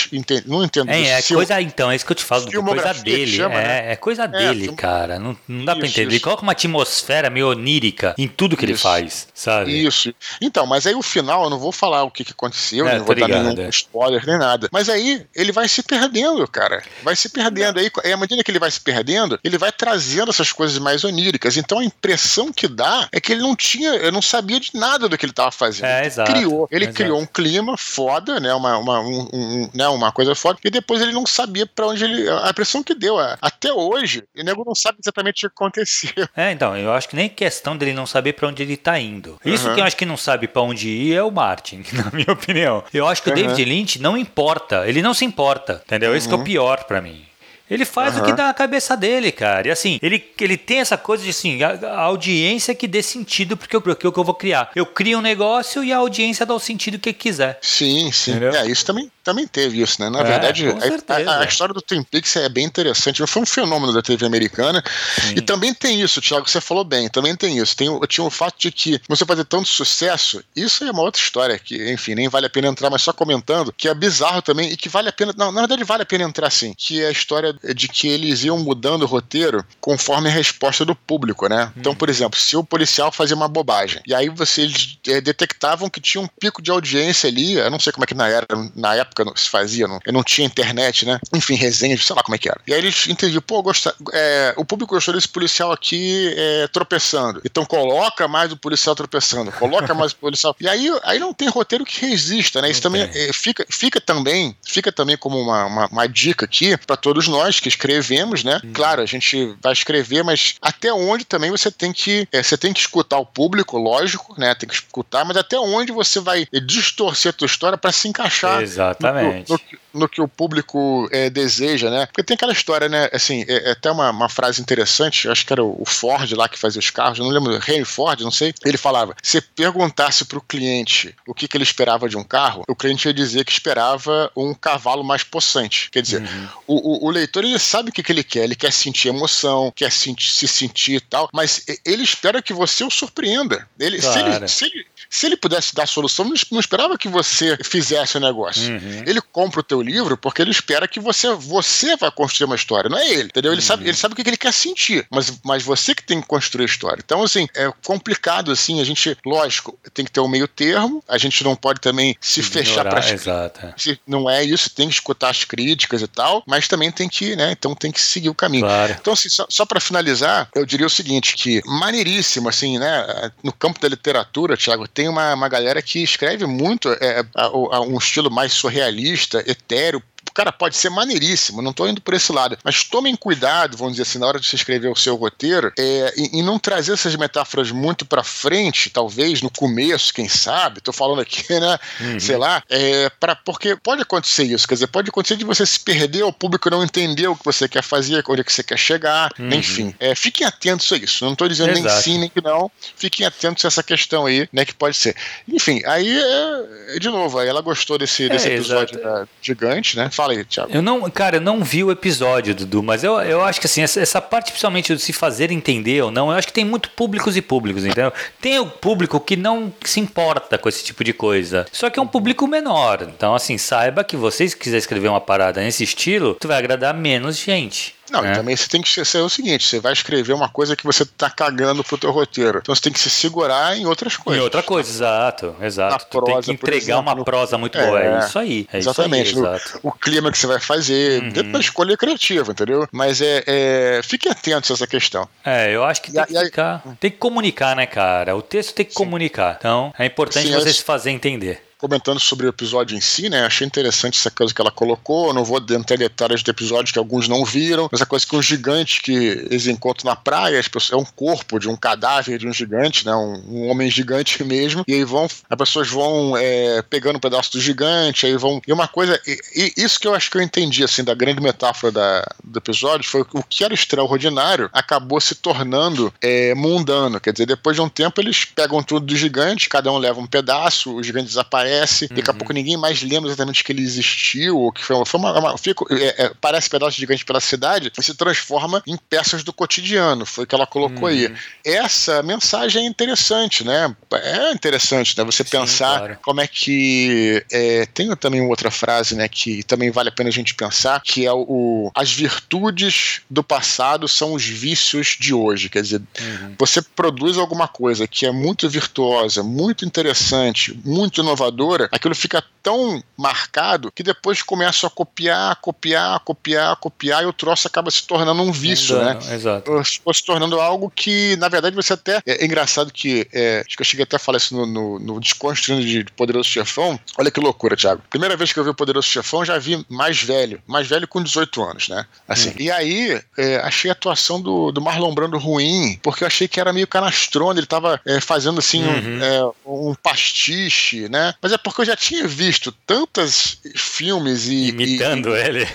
[0.46, 0.90] não entendo.
[0.90, 3.36] É, é coisa então, é isso que eu te falo, coisa dele.
[3.36, 3.92] Chama, é, né?
[3.92, 4.76] é coisa é, dele, filme...
[4.76, 5.18] cara.
[5.18, 6.08] Não, não dá isso, pra entender.
[6.08, 6.16] Isso.
[6.16, 8.72] Ele coloca uma atmosfera meio onírica em tudo que isso.
[8.72, 9.84] ele faz, sabe?
[9.84, 10.14] Isso.
[10.40, 13.04] Então, mas aí o final, eu não vou falar o que, que aconteceu, é, não
[13.04, 13.68] vou ligado, dar nenhum é.
[13.68, 14.68] spoiler nem nada.
[14.72, 16.82] Mas aí ele vai se perdendo, cara.
[17.02, 17.78] Vai se perdendo.
[17.78, 21.56] Aí, à medida que ele vai se perdendo, ele vai trazendo essas coisas mais oníricas.
[21.56, 25.08] Então a impressão que dá é que ele não tinha, eu não sabia de nada
[25.08, 25.86] do que ele estava fazendo.
[25.86, 26.32] É, exato.
[26.32, 26.96] Criou, ele exato.
[26.96, 28.52] criou um clima foda, né?
[28.54, 29.88] Uma, uma, um, um, né?
[29.88, 32.28] uma coisa foda, e depois ele não sabia para onde ele.
[32.28, 33.16] A impressão que deu.
[33.40, 36.10] Até hoje, o nego não sabe exatamente o que aconteceu.
[36.36, 39.38] É, então, eu acho que nem questão dele não saber para onde ele tá indo.
[39.44, 39.74] Isso uhum.
[39.74, 42.84] que eu acho que não sabe para onde ir é o Martin, na minha opinião.
[42.92, 43.36] Eu acho que uhum.
[43.36, 44.88] o David Lynch não importa.
[44.88, 46.10] Ele não se importa, entendeu?
[46.10, 46.16] Uhum.
[46.16, 46.44] Isso que é o uhum.
[46.44, 47.29] pior para mim.
[47.70, 48.22] Ele faz uhum.
[48.22, 49.68] o que dá na cabeça dele, cara.
[49.68, 53.56] E assim, ele, ele tem essa coisa de assim, a, a audiência que dê sentido
[53.56, 54.70] porque o que eu vou criar.
[54.74, 57.58] Eu crio um negócio e a audiência dá o sentido que quiser.
[57.62, 58.32] Sim, sim.
[58.32, 58.54] Entendeu?
[58.54, 60.08] É, isso também também teve isso, né?
[60.10, 63.24] Na é, verdade, a, a, a, história do Twin Peaks é bem interessante.
[63.26, 64.82] Foi um fenômeno da TV americana.
[65.20, 65.34] Sim.
[65.36, 67.76] E também tem isso, Thiago, você falou bem, também tem isso.
[67.76, 71.58] Tem, tinha o fato de que você fazer tanto sucesso, isso é uma outra história
[71.58, 74.76] que, enfim, nem vale a pena entrar, mas só comentando, que é bizarro também e
[74.76, 75.34] que vale a pena.
[75.36, 76.74] Não, na verdade, vale a pena entrar sim.
[76.76, 80.94] Que é a história de que eles iam mudando o roteiro conforme a resposta do
[80.94, 81.72] público, né?
[81.76, 86.00] Então, por exemplo, se o policial fazia uma bobagem, e aí vocês é, detectavam que
[86.00, 88.94] tinha um pico de audiência ali, eu não sei como é que na, era, na
[88.94, 91.18] época se fazia, não, eu não tinha internet, né?
[91.34, 92.60] Enfim, resenhas, sei lá como é que era.
[92.66, 97.40] E aí eles entendiam, pô, gosta, é, o público gostou desse policial aqui é, tropeçando.
[97.44, 100.56] Então coloca mais o policial tropeçando, coloca mais o policial.
[100.60, 102.70] E aí, aí não tem roteiro que resista, né?
[102.70, 106.76] Isso não também é, fica, fica também, fica também como uma, uma, uma dica aqui
[106.76, 108.60] para todos nós que escrevemos, né?
[108.64, 108.72] Hum.
[108.72, 112.72] Claro, a gente vai escrever, mas até onde também você tem que é, você tem
[112.72, 114.54] que escutar o público, lógico, né?
[114.54, 118.62] Tem que escutar, mas até onde você vai distorcer a tua história para se encaixar
[118.62, 119.50] Exatamente.
[119.50, 119.60] No,
[119.92, 122.06] no, no que o público é, deseja, né?
[122.06, 123.08] Porque tem aquela história, né?
[123.12, 126.58] Assim, é, é até uma, uma, frase interessante, acho que era o, Ford lá que
[126.58, 128.54] fazia os carros, eu não lembro, Henry Ford, não sei.
[128.64, 132.62] Ele falava: se perguntasse para o cliente o que, que, ele esperava de um carro,
[132.68, 135.90] o cliente ia dizer que esperava um cavalo mais possante.
[135.90, 136.48] Quer dizer, uhum.
[136.66, 139.72] o, o, o, leitor ele sabe o que, que ele quer, ele quer sentir emoção,
[139.74, 143.68] quer sentir, se sentir e tal, mas ele espera que você o surpreenda.
[143.78, 144.12] Ele, claro.
[144.12, 148.20] se, ele, se, ele, se ele pudesse dar solução, não esperava que você fizesse o
[148.20, 148.72] negócio.
[148.72, 149.04] Uhum.
[149.06, 152.90] Ele compra o teu livro porque ele espera que você, você vai construir uma história,
[152.90, 153.52] não é ele, entendeu?
[153.52, 153.66] Ele, uhum.
[153.66, 156.64] sabe, ele sabe o que ele quer sentir, mas, mas você que tem que construir
[156.64, 157.02] a história.
[157.04, 161.18] Então, assim, é complicado, assim, a gente, lógico, tem que ter um meio termo, a
[161.18, 163.74] gente não pode também se fechar para Exato.
[164.06, 167.52] Não é isso, tem que escutar as críticas e tal, mas também tem que, né,
[167.52, 168.64] então tem que seguir o caminho.
[168.64, 168.96] Claro.
[169.00, 173.52] Então, assim, só, só para finalizar, eu diria o seguinte, que maneiríssimo, assim, né, no
[173.52, 177.98] campo da literatura, Thiago, tem uma, uma galera que escreve muito é, a, a, um
[177.98, 180.02] estilo mais surrealista, etéreo,
[180.40, 182.56] cara, pode ser maneiríssimo, não estou indo por esse lado.
[182.64, 186.14] Mas tomem cuidado, vamos dizer assim, na hora de você escrever o seu roteiro, é,
[186.16, 190.94] e, e não trazer essas metáforas muito para frente, talvez, no começo, quem sabe, estou
[190.94, 191.78] falando aqui, né?
[192.00, 192.20] Uhum.
[192.20, 195.78] Sei lá, é, pra, porque pode acontecer isso, quer dizer, pode acontecer de você se
[195.78, 198.78] perder, o público não entender o que você quer fazer, onde é que você quer
[198.78, 199.52] chegar, uhum.
[199.52, 199.94] enfim.
[200.00, 201.24] É, fiquem atentos a isso.
[201.24, 201.84] Não estou dizendo Exato.
[201.86, 202.70] nem sim, nem que não.
[202.96, 204.64] Fiquem atentos a essa questão aí, né?
[204.64, 205.14] Que pode ser.
[205.48, 210.08] Enfim, aí, é, de novo, aí ela gostou desse, desse é, episódio da, gigante, né?
[210.10, 210.70] Fala aí, Thiago.
[210.72, 213.82] Eu não, cara, eu não vi o episódio, Dudu, mas eu, eu acho que assim,
[213.82, 216.90] essa, essa parte, principalmente de se fazer entender ou não, eu acho que tem muito
[216.90, 218.12] públicos e públicos, entendeu?
[218.40, 221.66] Tem o público que não se importa com esse tipo de coisa.
[221.72, 223.02] Só que é um público menor.
[223.02, 227.36] Então, assim, saiba que vocês quiser escrever uma parada nesse estilo, tu vai agradar menos
[227.36, 227.94] gente.
[228.10, 228.32] Não, é.
[228.32, 231.30] também você tem que ser o seguinte: você vai escrever uma coisa que você tá
[231.30, 232.58] cagando pro teu roteiro.
[232.58, 234.40] Então você tem que se segurar em outras coisas.
[234.40, 235.92] Em outra coisa, exato, exato.
[235.92, 238.00] Na tu prosa, tem que entregar exemplo, uma prosa muito é, boa.
[238.00, 238.68] É isso aí.
[238.72, 239.32] É exatamente.
[239.32, 241.28] Isso aí, o clima que você vai fazer, uhum.
[241.30, 242.88] dentro da escolha criativa, entendeu?
[242.92, 245.28] Mas é, é, fique atento a essa questão.
[245.44, 246.82] É, eu acho que tem e, que ficar.
[246.98, 248.36] Tem que comunicar, né, cara?
[248.36, 248.98] O texto tem que Sim.
[248.98, 249.56] comunicar.
[249.58, 253.44] Então, é importante Sim, você se fazer entender comentando sobre o episódio em si, né?
[253.46, 255.32] Achei interessante essa coisa que ela colocou.
[255.32, 258.36] Não vou entrar em detalhes do episódio que alguns não viram, mas a coisa que
[258.36, 262.46] um gigante que eles encontram na praia, pessoas, é um corpo de um cadáver de
[262.46, 263.14] um gigante, né?
[263.14, 264.84] Um, um homem gigante mesmo.
[264.86, 268.60] E aí vão, as pessoas vão é, pegando um pedaço do gigante, aí vão.
[268.66, 271.40] E uma coisa, e, e isso que eu acho que eu entendi, assim, da grande
[271.40, 277.20] metáfora da, do episódio foi o que era extraordinário acabou se tornando é, mundano.
[277.20, 280.26] Quer dizer, depois de um tempo eles pegam tudo do gigante, cada um leva um
[280.26, 282.16] pedaço, o gigante desaparece aparece, uhum.
[282.16, 285.06] daqui a pouco ninguém mais lembra exatamente que ele existiu, ou que foi uma.
[285.06, 288.96] Foi uma, uma fica, é, é, parece pedaço gigante pela cidade e se transforma em
[288.96, 290.26] peças do cotidiano.
[290.26, 291.14] Foi o que ela colocou uhum.
[291.14, 291.32] aí.
[291.64, 293.94] Essa mensagem é interessante, né?
[294.12, 295.24] É interessante, né?
[295.24, 296.18] Você Sim, pensar claro.
[296.22, 297.44] como é que.
[297.50, 299.28] É, tem também outra frase, né?
[299.28, 303.42] Que também vale a pena a gente pensar, que é o, o as virtudes do
[303.42, 305.68] passado são os vícios de hoje.
[305.68, 306.54] Quer dizer, uhum.
[306.58, 311.59] você produz alguma coisa que é muito virtuosa, muito interessante, muito inovadora
[311.92, 317.66] aquilo fica tão marcado que depois começa a copiar, copiar, copiar, copiar e o troço
[317.66, 319.18] acaba se tornando um vício, né?
[319.32, 319.70] Exato.
[319.84, 322.16] Se tornando algo que, na verdade, você até.
[322.26, 323.26] É, é engraçado que.
[323.32, 326.48] É, acho que eu cheguei até a falar isso no, no, no Desconstruindo de Poderoso
[326.48, 326.98] Chefão.
[327.18, 328.02] Olha que loucura, Thiago.
[328.10, 330.62] Primeira vez que eu vi o Poderoso Chefão, já vi mais velho.
[330.66, 332.06] Mais velho com 18 anos, né?
[332.28, 332.50] Assim.
[332.50, 332.54] Hum.
[332.58, 336.60] E aí, é, achei a atuação do, do Marlon Brando ruim, porque eu achei que
[336.60, 339.52] era meio canastrona, ele tava é, fazendo assim uhum.
[339.64, 341.34] um, um pastiche, né?
[341.40, 344.68] Mas mas é porque eu já tinha visto tantos filmes e.
[344.68, 345.68] Imitando e, ele.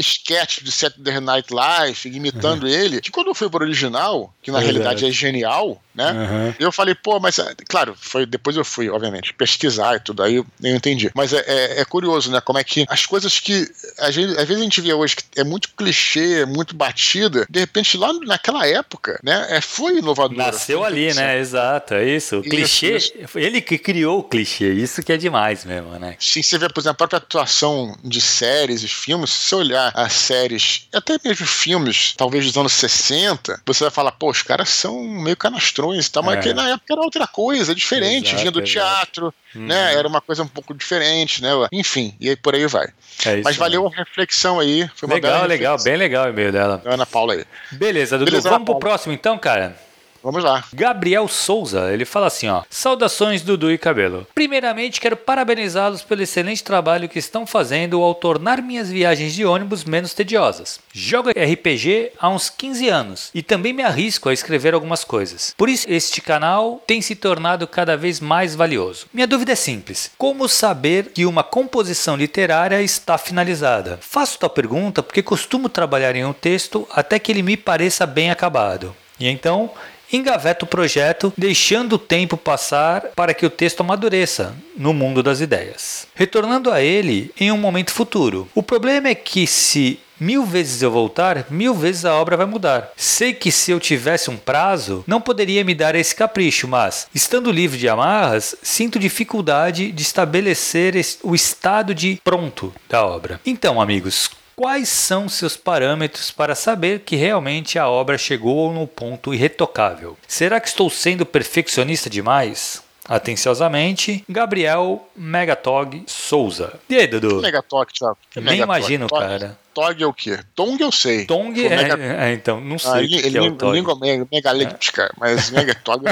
[0.00, 2.68] Sketch de Saturday Night Live imitando uhum.
[2.68, 6.12] ele, que quando eu fui pro original, que na realidade é genial, né?
[6.12, 6.54] Uhum.
[6.58, 10.36] Eu falei, pô, mas é, claro, foi depois eu fui, obviamente, pesquisar e tudo, aí
[10.36, 11.10] eu, eu entendi.
[11.14, 12.40] Mas é, é, é, curioso, né?
[12.40, 15.24] Como é que as coisas que a gente, às vezes a gente vê hoje que
[15.36, 19.46] é muito clichê, muito batida, de repente lá naquela época, né?
[19.50, 20.36] É, foi inovador.
[20.36, 21.38] Nasceu ali, né?
[21.38, 22.38] Exato, é isso.
[22.38, 23.38] O clichê, isso.
[23.38, 26.16] ele que criou o clichê, isso que é demais mesmo, né?
[26.18, 29.81] Sim, você vê, por exemplo, a própria atuação de séries e filmes, se você olhar
[29.88, 34.68] as séries, até mesmo filmes, talvez dos anos 60, você vai falar, pô, os caras
[34.68, 36.40] são meio canastrões e tal, mas é.
[36.40, 39.66] que na época era outra coisa, diferente, Exato, vinha do teatro, uhum.
[39.66, 39.94] né?
[39.94, 41.50] Era uma coisa um pouco diferente, né?
[41.72, 42.88] Enfim, e aí por aí vai.
[43.24, 44.88] É mas valeu a reflexão aí.
[44.94, 46.82] Foi uma legal, legal, bem legal o e-mail dela.
[46.84, 47.44] Ana Paula aí.
[47.70, 48.30] Beleza, Dudu.
[48.30, 49.76] Beleza, Vamos pro próximo então, cara?
[50.22, 50.64] Vamos lá.
[50.72, 54.26] Gabriel Souza, ele fala assim, ó: "Saudações Dudu e Cabelo.
[54.34, 59.84] Primeiramente quero parabenizá-los pelo excelente trabalho que estão fazendo ao tornar minhas viagens de ônibus
[59.84, 60.78] menos tediosas.
[60.92, 65.54] Jogo RPG há uns 15 anos e também me arrisco a escrever algumas coisas.
[65.56, 69.06] Por isso este canal tem se tornado cada vez mais valioso.
[69.12, 73.98] Minha dúvida é simples: como saber que uma composição literária está finalizada?
[74.00, 78.30] Faço tal pergunta porque costumo trabalhar em um texto até que ele me pareça bem
[78.30, 78.94] acabado.
[79.18, 79.70] E então
[80.12, 85.40] engaveta o projeto, deixando o tempo passar para que o texto amadureça no mundo das
[85.40, 88.48] ideias, retornando a ele em um momento futuro.
[88.54, 92.92] O problema é que se mil vezes eu voltar, mil vezes a obra vai mudar.
[92.96, 97.50] Sei que se eu tivesse um prazo, não poderia me dar esse capricho, mas, estando
[97.50, 100.94] livre de amarras, sinto dificuldade de estabelecer
[101.24, 103.40] o estado de pronto da obra.
[103.44, 109.32] Então, amigos, Quais são seus parâmetros para saber que realmente a obra chegou no ponto
[109.32, 110.16] irretocável?
[110.28, 112.82] Será que estou sendo perfeccionista demais?
[113.08, 116.78] Atenciosamente, Gabriel Megatog Souza.
[116.88, 117.40] E aí, Dudu?
[117.42, 118.16] Megatog, Thiago.
[118.36, 118.62] Nem Megatog.
[118.62, 119.58] imagino, Tog, cara.
[119.74, 120.38] Tog é o quê?
[120.54, 121.24] Tong eu sei.
[121.26, 122.00] Tong é, mega...
[122.00, 123.74] é, então, não sei ah, o que, ele, que é o Tog.
[123.74, 123.98] Língua
[124.30, 125.10] megalíptica, é.
[125.18, 126.04] mas Megatog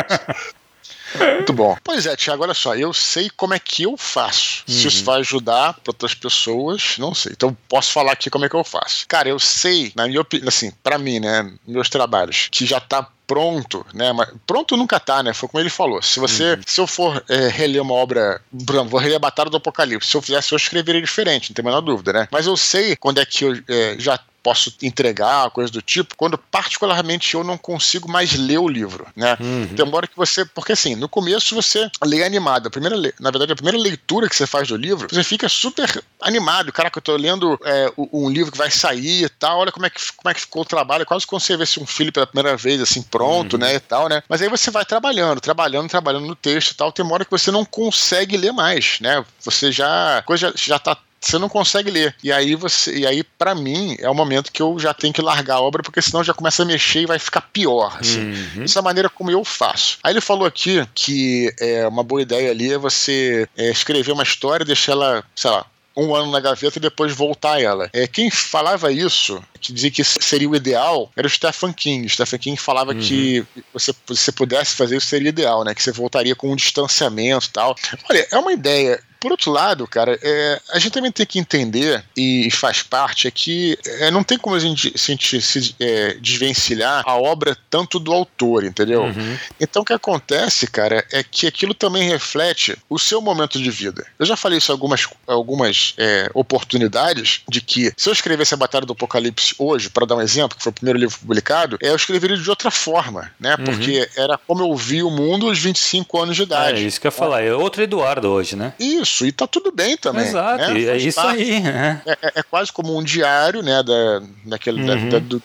[1.15, 1.77] Muito bom.
[1.83, 4.65] Pois é, Tiago, olha só, eu sei como é que eu faço.
[4.69, 4.75] Uhum.
[4.75, 5.05] Se isso uhum.
[5.05, 7.33] vai ajudar para outras pessoas, não sei.
[7.33, 9.07] Então posso falar aqui como é que eu faço.
[9.09, 13.09] Cara, eu sei, na minha opinião, assim, para mim, né, meus trabalhos, que já tá
[13.31, 14.13] pronto, né?
[14.13, 15.33] Mas pronto nunca tá, né?
[15.33, 16.03] Foi como ele falou.
[16.03, 16.63] Se você, uhum.
[16.67, 20.11] se eu for é, reler uma obra, vou reler a Batalha do Apocalipse.
[20.11, 22.29] Se eu fizesse, eu escreveria diferente, não tem a menor dúvida, né?
[22.29, 26.39] Mas eu sei quando é que eu é, já posso entregar, coisa do tipo, quando
[26.39, 29.37] particularmente eu não consigo mais ler o livro, né?
[29.41, 29.67] Uhum.
[29.67, 33.57] Demora que você, porque assim, no começo você lê animado, a primeira, na verdade, a
[33.57, 37.59] primeira leitura que você faz do livro, você fica super animado, caraca, eu tô lendo
[37.65, 40.41] é, um livro que vai sair e tal, olha como é que, como é que
[40.41, 43.61] ficou o trabalho, quase como você vê um filho pela primeira vez, assim, pronto, uhum.
[43.61, 44.23] né, e tal, né?
[44.29, 47.31] Mas aí você vai trabalhando, trabalhando, trabalhando no texto e tal, tem uma hora que
[47.31, 49.25] você não consegue ler mais, né?
[49.43, 52.15] Você já, a coisa já, já tá você não consegue ler.
[52.23, 55.21] E aí você, e aí para mim é o momento que eu já tenho que
[55.21, 57.97] largar a obra porque senão já começa a mexer e vai ficar pior.
[58.01, 58.33] Assim.
[58.33, 58.65] Uhum.
[58.65, 59.99] Essa é a maneira como eu faço.
[60.03, 64.23] Aí ele falou aqui que é uma boa ideia ali é você é, escrever uma
[64.23, 67.91] história, deixar ela, sei lá, um ano na gaveta e depois voltar a ela.
[67.93, 72.07] É, quem falava isso, que dizia que seria o ideal, era o Stephen King.
[72.07, 73.01] O Stephen King falava uhum.
[73.01, 75.75] que você, você pudesse fazer isso seria ideal, né?
[75.75, 77.77] Que você voltaria com um distanciamento e tal.
[78.09, 82.03] Olha, é uma ideia por outro lado, cara, é, a gente também tem que entender,
[82.17, 86.15] e faz parte, é que é, não tem como a gente, a gente se é,
[86.15, 89.03] desvencilhar a obra tanto do autor, entendeu?
[89.03, 89.39] Uhum.
[89.61, 94.07] Então o que acontece, cara, é que aquilo também reflete o seu momento de vida.
[94.19, 98.87] Eu já falei isso algumas, algumas é, oportunidades, de que se eu escrevesse a Batalha
[98.87, 101.97] do Apocalipse hoje, para dar um exemplo, que foi o primeiro livro publicado, é, eu
[101.97, 103.55] escreveria de outra forma, né?
[103.59, 103.65] Uhum.
[103.65, 106.83] Porque era como eu vi o mundo aos 25 anos de idade.
[106.83, 108.73] É isso que eu ia falar, é outro Eduardo hoje, né?
[108.79, 110.27] Isso isso, e tá tudo bem também.
[110.27, 110.83] Exato, né?
[110.83, 111.43] é isso parte.
[111.43, 111.61] aí.
[111.61, 112.03] Né?
[112.07, 115.09] É, é, é, quase como um diário, né, da, daquele, uhum.
[115.09, 115.43] da, da, do,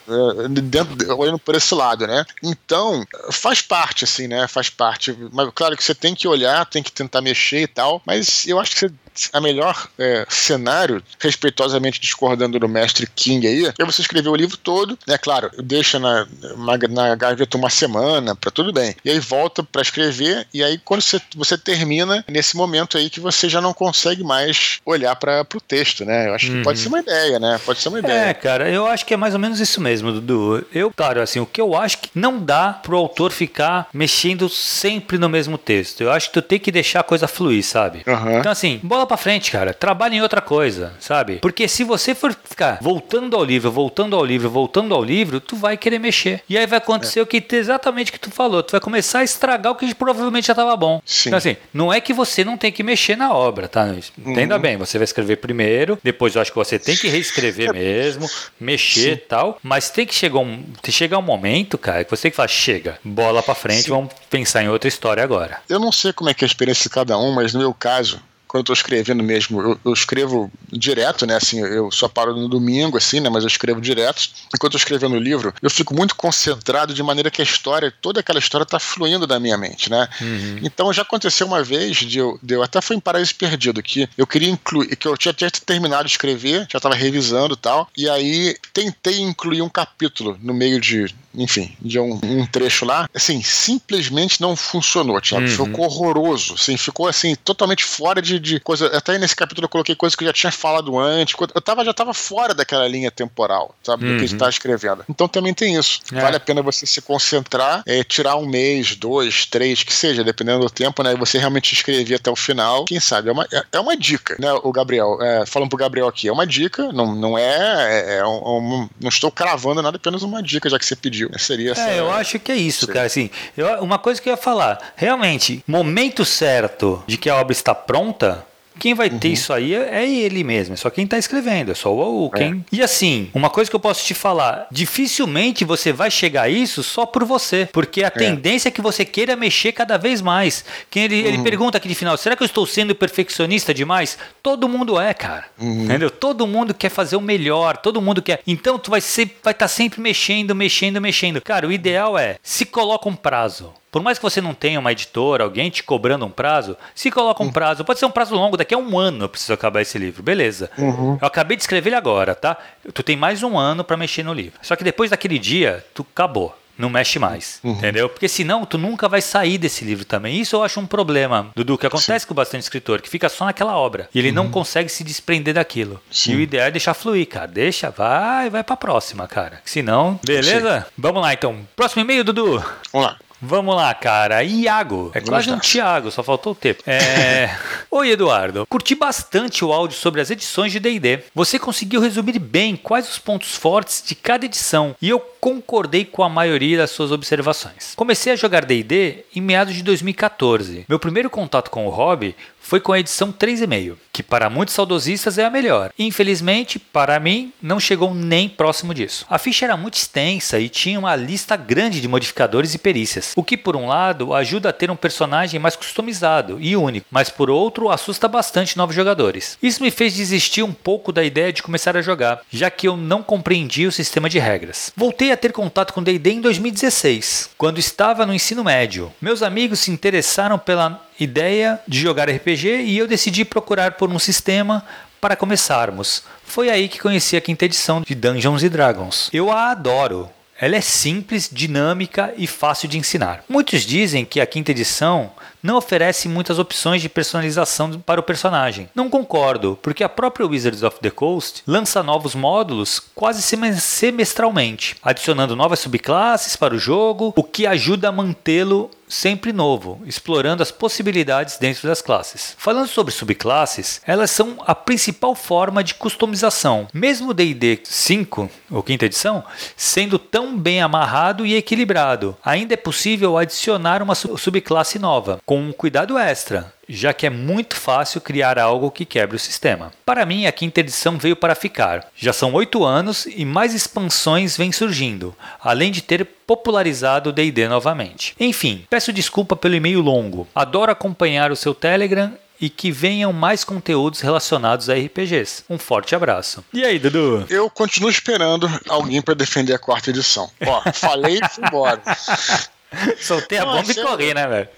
[0.61, 2.25] dentro, olhando por esse lado, né?
[2.43, 5.15] Então, faz parte, assim, né, faz parte.
[5.33, 8.59] Mas claro que você tem que olhar, tem que tentar mexer e tal, mas eu
[8.59, 8.91] acho que você
[9.33, 14.57] a melhor é, cenário, respeitosamente discordando do mestre King aí, é você escrever o livro
[14.57, 15.17] todo, né?
[15.17, 18.95] Claro, deixa na, na, na gaveta uma semana, para tudo bem.
[19.03, 23.19] E aí volta para escrever, e aí quando você, você termina, nesse momento aí que
[23.19, 26.27] você já não consegue mais olhar para o texto, né?
[26.27, 26.63] Eu acho que uhum.
[26.63, 27.59] pode ser uma ideia, né?
[27.65, 28.29] Pode ser uma ideia.
[28.29, 30.65] É, cara, eu acho que é mais ou menos isso mesmo, Dudu.
[30.73, 35.17] Eu, claro, assim, o que eu acho que não dá pro autor ficar mexendo sempre
[35.17, 36.01] no mesmo texto.
[36.01, 38.03] Eu acho que tu tem que deixar a coisa fluir, sabe?
[38.05, 38.39] Uhum.
[38.39, 39.73] Então, assim, bola bola pra frente, cara.
[39.73, 41.35] Trabalha em outra coisa, sabe?
[41.37, 45.55] Porque se você for ficar voltando ao livro, voltando ao livro, voltando ao livro, tu
[45.55, 46.41] vai querer mexer.
[46.49, 47.23] E aí vai acontecer é.
[47.23, 48.61] o que exatamente o que tu falou.
[48.63, 51.01] Tu vai começar a estragar o que provavelmente já tava bom.
[51.05, 51.29] Sim.
[51.29, 53.87] Então, assim, não é que você não tem que mexer na obra, tá?
[54.17, 54.61] Entenda uhum.
[54.61, 59.13] bem, você vai escrever primeiro, depois eu acho que você tem que reescrever mesmo, mexer
[59.13, 62.23] e tal, mas tem que chegar um, tem que chegar um momento, cara, que você
[62.23, 63.89] tem que falar, chega, bola pra frente, Sim.
[63.91, 65.59] vamos pensar em outra história agora.
[65.69, 67.73] Eu não sei como é que é a experiência de cada um, mas no meu
[67.73, 71.35] caso, quando eu estou escrevendo mesmo, eu, eu, escrevo direto, né?
[71.35, 73.29] Assim, eu só paro no domingo, assim, né?
[73.29, 74.29] Mas eu escrevo direto.
[74.53, 78.19] Enquanto eu escrevendo o livro, eu fico muito concentrado de maneira que a história, toda
[78.19, 80.07] aquela história está fluindo da minha mente, né?
[80.21, 80.59] Uhum.
[80.63, 84.07] Então já aconteceu uma vez, de eu, de eu até foi em Paraíso Perdido, que
[84.17, 87.89] eu queria incluir, que eu tinha, tinha terminado de escrever, já estava revisando e tal,
[87.97, 93.09] e aí tentei incluir um capítulo no meio de, enfim, de um, um trecho lá,
[93.13, 95.45] assim, simplesmente não funcionou, Thiago.
[95.45, 95.65] Uhum.
[95.65, 98.87] Ficou horroroso, assim, ficou assim, totalmente fora de, de coisa.
[98.95, 101.35] Até nesse capítulo eu coloquei coisas que eu já tinha falado antes.
[101.53, 104.05] Eu tava, já tava fora daquela linha temporal, sabe?
[104.05, 104.11] Uhum.
[104.11, 105.03] Do que a gente tá escrevendo.
[105.09, 105.99] Então também tem isso.
[106.13, 106.21] É.
[106.21, 110.61] Vale a pena você se concentrar, é, tirar um mês, dois, três, que seja, dependendo
[110.61, 111.15] do tempo, né?
[111.15, 112.85] Você realmente escrever até o final.
[112.85, 113.29] Quem sabe?
[113.29, 114.51] É uma, é, é uma dica, né?
[114.63, 118.15] O Gabriel, é, falando pro Gabriel aqui, é uma dica, não, não é.
[118.15, 121.24] é, é um, um, não estou cravando nada, apenas uma dica, já que você pediu.
[121.29, 121.37] Né?
[121.37, 121.89] Seria essa.
[121.89, 123.05] É, eu acho que é isso, cara.
[123.05, 127.51] Assim, eu, uma coisa que eu ia falar, realmente, momento certo de que a obra
[127.51, 128.45] está pronta
[128.79, 129.33] quem vai ter uhum.
[129.33, 132.53] isso aí é ele mesmo, é só quem está escrevendo, é só o, quem.
[132.71, 132.75] É.
[132.75, 136.83] E assim, uma coisa que eu posso te falar: dificilmente você vai chegar a isso
[136.83, 138.09] só por você, porque a é.
[138.09, 140.65] tendência é que você queira mexer cada vez mais.
[140.89, 141.27] Quem ele, uhum.
[141.27, 144.17] ele pergunta aqui de final: será que eu estou sendo perfeccionista demais?
[144.41, 145.45] Todo mundo é, cara.
[145.59, 145.85] Uhum.
[145.85, 146.09] Entendeu?
[146.09, 148.41] Todo mundo quer fazer o melhor, todo mundo quer.
[148.45, 151.41] Então tu vai ser, vai estar tá sempre mexendo, mexendo, mexendo.
[151.41, 153.73] Cara, o ideal é se coloca um prazo.
[153.95, 157.41] Por mais que você não tenha uma editora, alguém te cobrando um prazo, se coloca
[157.41, 157.51] um uhum.
[157.53, 160.21] prazo, pode ser um prazo longo, daqui a um ano eu preciso acabar esse livro,
[160.21, 160.69] beleza.
[160.77, 161.17] Uhum.
[161.21, 162.57] Eu acabei de escrever ele agora, tá?
[162.93, 164.59] Tu tem mais um ano para mexer no livro.
[164.61, 167.71] Só que depois daquele dia, tu acabou não mexe mais, uhum.
[167.71, 168.09] entendeu?
[168.09, 170.41] Porque senão tu nunca vai sair desse livro também.
[170.41, 172.27] Isso eu acho um problema, Dudu, que acontece Sim.
[172.27, 174.35] com bastante escritor, que fica só naquela obra e ele uhum.
[174.35, 176.01] não consegue se desprender daquilo.
[176.11, 176.33] Sim.
[176.33, 177.47] E o ideal é deixar fluir, cara.
[177.47, 179.61] Deixa, vai, vai pra próxima, cara.
[179.63, 180.81] Senão, beleza?
[180.81, 180.85] Sim.
[180.97, 181.65] Vamos lá então.
[181.77, 182.61] Próximo e-mail, Dudu.
[182.91, 183.17] Vamos lá.
[183.45, 184.43] Vamos lá, cara.
[184.43, 185.11] Iago.
[185.13, 186.81] É quase um Thiago, só faltou o tempo.
[186.87, 187.55] É...
[187.91, 188.65] Oi, Eduardo.
[188.67, 191.19] Curti bastante o áudio sobre as edições de D&D.
[191.33, 196.23] Você conseguiu resumir bem quais os pontos fortes de cada edição e eu concordei com
[196.23, 197.93] a maioria das suas observações.
[197.95, 200.85] Comecei a jogar D&D em meados de 2014.
[200.89, 205.37] Meu primeiro contato com o hobby foi com a edição 3,5, que para muitos saudosistas
[205.37, 205.91] é a melhor.
[205.99, 209.23] Infelizmente, para mim, não chegou nem próximo disso.
[209.29, 213.43] A ficha era muito extensa e tinha uma lista grande de modificadores e perícias, o
[213.43, 217.51] que por um lado ajuda a ter um personagem mais customizado e único, mas por
[217.51, 219.59] outro assusta bastante novos jogadores.
[219.61, 222.97] Isso me fez desistir um pouco da ideia de começar a jogar, já que eu
[222.97, 224.91] não compreendia o sistema de regras.
[224.97, 229.13] Voltei a ter contato com D&D em 2016, quando estava no ensino médio.
[229.21, 234.19] Meus amigos se interessaram pela ideia de jogar RPG e eu decidi procurar por um
[234.19, 234.85] sistema
[235.21, 236.23] para começarmos.
[236.43, 239.29] Foi aí que conheci a quinta edição de Dungeons Dragons.
[239.33, 240.29] Eu a adoro.
[240.57, 243.43] Ela é simples, dinâmica e fácil de ensinar.
[243.49, 248.87] Muitos dizem que a quinta edição não oferece muitas opções de personalização para o personagem.
[248.95, 253.41] Não concordo, porque a própria Wizards of the Coast lança novos módulos quase
[253.81, 260.63] semestralmente, adicionando novas subclasses para o jogo, o que ajuda a mantê-lo sempre novo, explorando
[260.63, 262.55] as possibilidades dentro das classes.
[262.57, 266.87] Falando sobre subclasses, elas são a principal forma de customização.
[266.93, 269.43] Mesmo o D&D 5, ou quinta edição,
[269.75, 275.71] sendo tão bem amarrado e equilibrado, ainda é possível adicionar uma subclasse nova, com um
[275.71, 279.91] cuidado extra, já que é muito fácil criar algo que quebre o sistema.
[280.05, 282.07] Para mim, a quinta edição veio para ficar.
[282.15, 287.67] Já são oito anos e mais expansões vêm surgindo, além de ter popularizado o D&D
[287.67, 288.35] novamente.
[288.39, 290.47] Enfim, peço desculpa pelo e-mail longo.
[290.53, 295.63] Adoro acompanhar o seu Telegram e que venham mais conteúdos relacionados a RPGs.
[295.69, 296.63] Um forte abraço.
[296.73, 297.45] E aí, Dudu?
[297.49, 300.49] Eu continuo esperando alguém para defender a quarta edição.
[300.65, 302.01] Ó, falei e fui embora.
[303.19, 304.69] Soltei a bomba e corri, né, velho?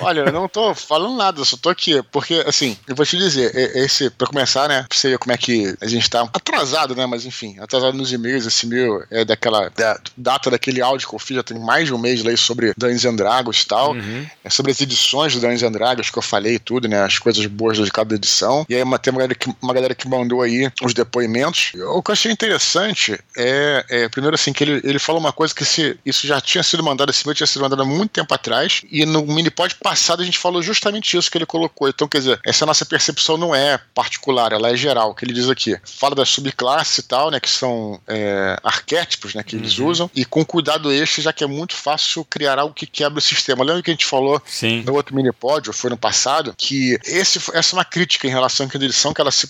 [0.00, 2.02] Olha, eu não tô falando nada, eu só tô aqui.
[2.10, 5.36] Porque, assim, eu vou te dizer, esse, pra começar, né, pra você ver como é
[5.36, 8.46] que a gente tá atrasado, né, mas enfim, atrasado nos e-mails.
[8.46, 11.94] Esse e-mail é daquela da, data daquele áudio que eu fiz, já tem mais de
[11.94, 13.92] um mês lá sobre Dungeons and Dragons e tal.
[13.92, 14.26] Uhum.
[14.44, 17.18] É sobre as edições do Dungeons and Dragons que eu falei e tudo, né, as
[17.18, 18.64] coisas boas de cada edição.
[18.68, 21.72] E aí tem uma galera que, uma galera que mandou aí os depoimentos.
[21.74, 25.54] O que eu achei interessante é, é primeiro, assim, que ele, ele falou uma coisa
[25.54, 28.32] que se isso já tinha sido mandado, esse e-mail tinha sido mandada há muito tempo
[28.34, 31.88] atrás, e no minipod passado a gente falou justamente isso que ele colocou.
[31.88, 35.48] Então, quer dizer, essa nossa percepção não é particular, ela é geral, que ele diz
[35.48, 35.76] aqui.
[35.84, 39.62] Fala da subclasse e tal, né, que são é, arquétipos, né, que uhum.
[39.62, 43.18] eles usam, e com cuidado este, já que é muito fácil criar algo que quebra
[43.18, 43.64] o sistema.
[43.64, 44.82] Lembra que a gente falou Sim.
[44.86, 48.66] no outro minipod, ou foi no passado, que esse, essa é uma crítica em relação
[48.66, 49.48] à edição, que ela se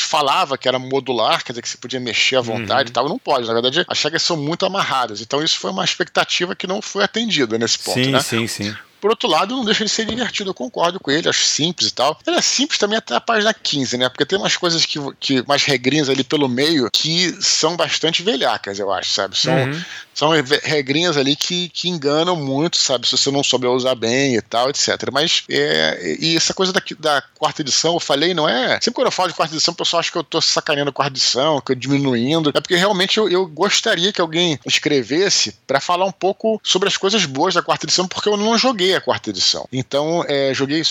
[0.00, 2.90] falava que era modular, quer dizer, que você podia mexer à vontade uhum.
[2.90, 3.46] e tal, não pode.
[3.46, 5.20] Na verdade, as regras são muito amarradas.
[5.20, 7.25] Então, isso foi uma expectativa que não foi atendida
[7.58, 8.20] nesse ponto, sim, né?
[8.20, 8.76] Sim, sim, sim.
[9.00, 11.94] Por outro lado, não deixa de ser divertido, eu concordo com ele, acho simples e
[11.94, 12.18] tal.
[12.26, 14.08] Ele é simples também até a página 15, né?
[14.08, 18.78] Porque tem umas coisas que, que mais regrinhas ali pelo meio que são bastante velhacas,
[18.78, 19.36] eu acho, sabe?
[19.36, 19.84] São, uhum.
[20.16, 20.30] São
[20.62, 23.06] regrinhas ali que, que enganam muito, sabe?
[23.06, 24.88] Se você não souber usar bem e tal, etc.
[25.12, 28.80] Mas, é, e essa coisa da, da quarta edição, eu falei, não é.
[28.80, 30.92] Sempre quando eu falo de quarta edição, o pessoal acha que eu tô sacaneando a
[30.92, 32.50] quarta edição, que eu diminuindo.
[32.54, 36.96] É porque realmente eu, eu gostaria que alguém escrevesse para falar um pouco sobre as
[36.96, 39.68] coisas boas da quarta edição, porque eu não joguei a quarta edição.
[39.70, 40.82] Então, é, joguei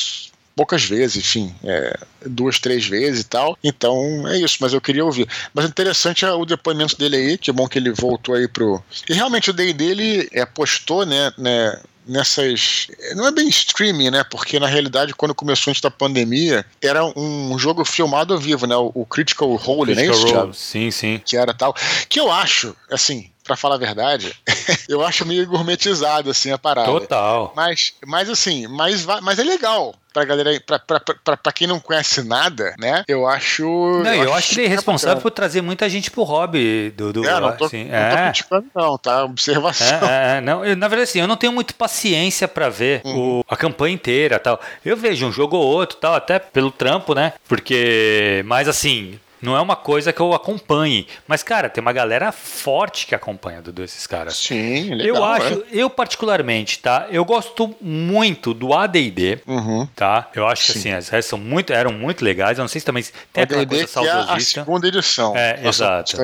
[0.55, 3.57] poucas vezes, enfim, é, duas, três vezes e tal.
[3.63, 5.27] Então é isso, mas eu queria ouvir.
[5.53, 8.81] Mas interessante é o depoimento dele aí, que é bom que ele voltou aí pro.
[9.09, 12.87] E realmente o day dele é, apostou, né, né nessas.
[13.15, 14.23] Não é bem streaming, né?
[14.23, 18.75] Porque na realidade, quando começou antes da pandemia, era um jogo filmado ao vivo, né?
[18.75, 20.07] O, Critical Role, né?
[20.07, 21.21] Critical Role, sim, sim.
[21.23, 21.75] Que era tal.
[22.07, 24.33] Que eu acho, assim, para falar a verdade,
[24.87, 26.91] eu acho meio gourmetizado assim a parada.
[26.91, 27.53] Total.
[27.55, 31.77] Mas, mas assim, mas, mas é legal pra galera, pra, pra, pra, pra quem não
[31.77, 33.03] conhece nada, né?
[33.05, 33.63] Eu acho.
[34.01, 37.11] Não, eu, eu acho, que ele é responsável por trazer muita gente pro hobby do.
[37.11, 38.09] do é, não tô, assim, não é.
[38.09, 39.25] tô criticando, não, tá?
[39.25, 40.07] Observação.
[40.07, 43.39] É, é, não, eu, na verdade, assim, eu não tenho muita paciência para ver uhum.
[43.39, 44.57] o, a campanha inteira tal.
[44.85, 47.33] Eu vejo um jogo ou outro tal, até pelo trampo, né?
[47.45, 48.41] Porque.
[48.45, 51.07] Mas assim, não é uma coisa que eu acompanhe.
[51.27, 54.35] Mas, cara, tem uma galera forte que acompanha Dudu, esses caras.
[54.35, 55.15] Sim, legal.
[55.15, 55.63] Eu acho, é.
[55.71, 57.07] eu particularmente, tá?
[57.09, 59.87] Eu gosto muito do AD&D, uhum.
[59.95, 60.29] tá?
[60.33, 60.73] Eu acho Sim.
[60.73, 62.57] que, assim, as são muito, eram muito legais.
[62.57, 64.31] Eu não sei se também tem aquela coisa saudosista.
[64.31, 65.37] É a segunda edição.
[65.37, 66.17] É, exato.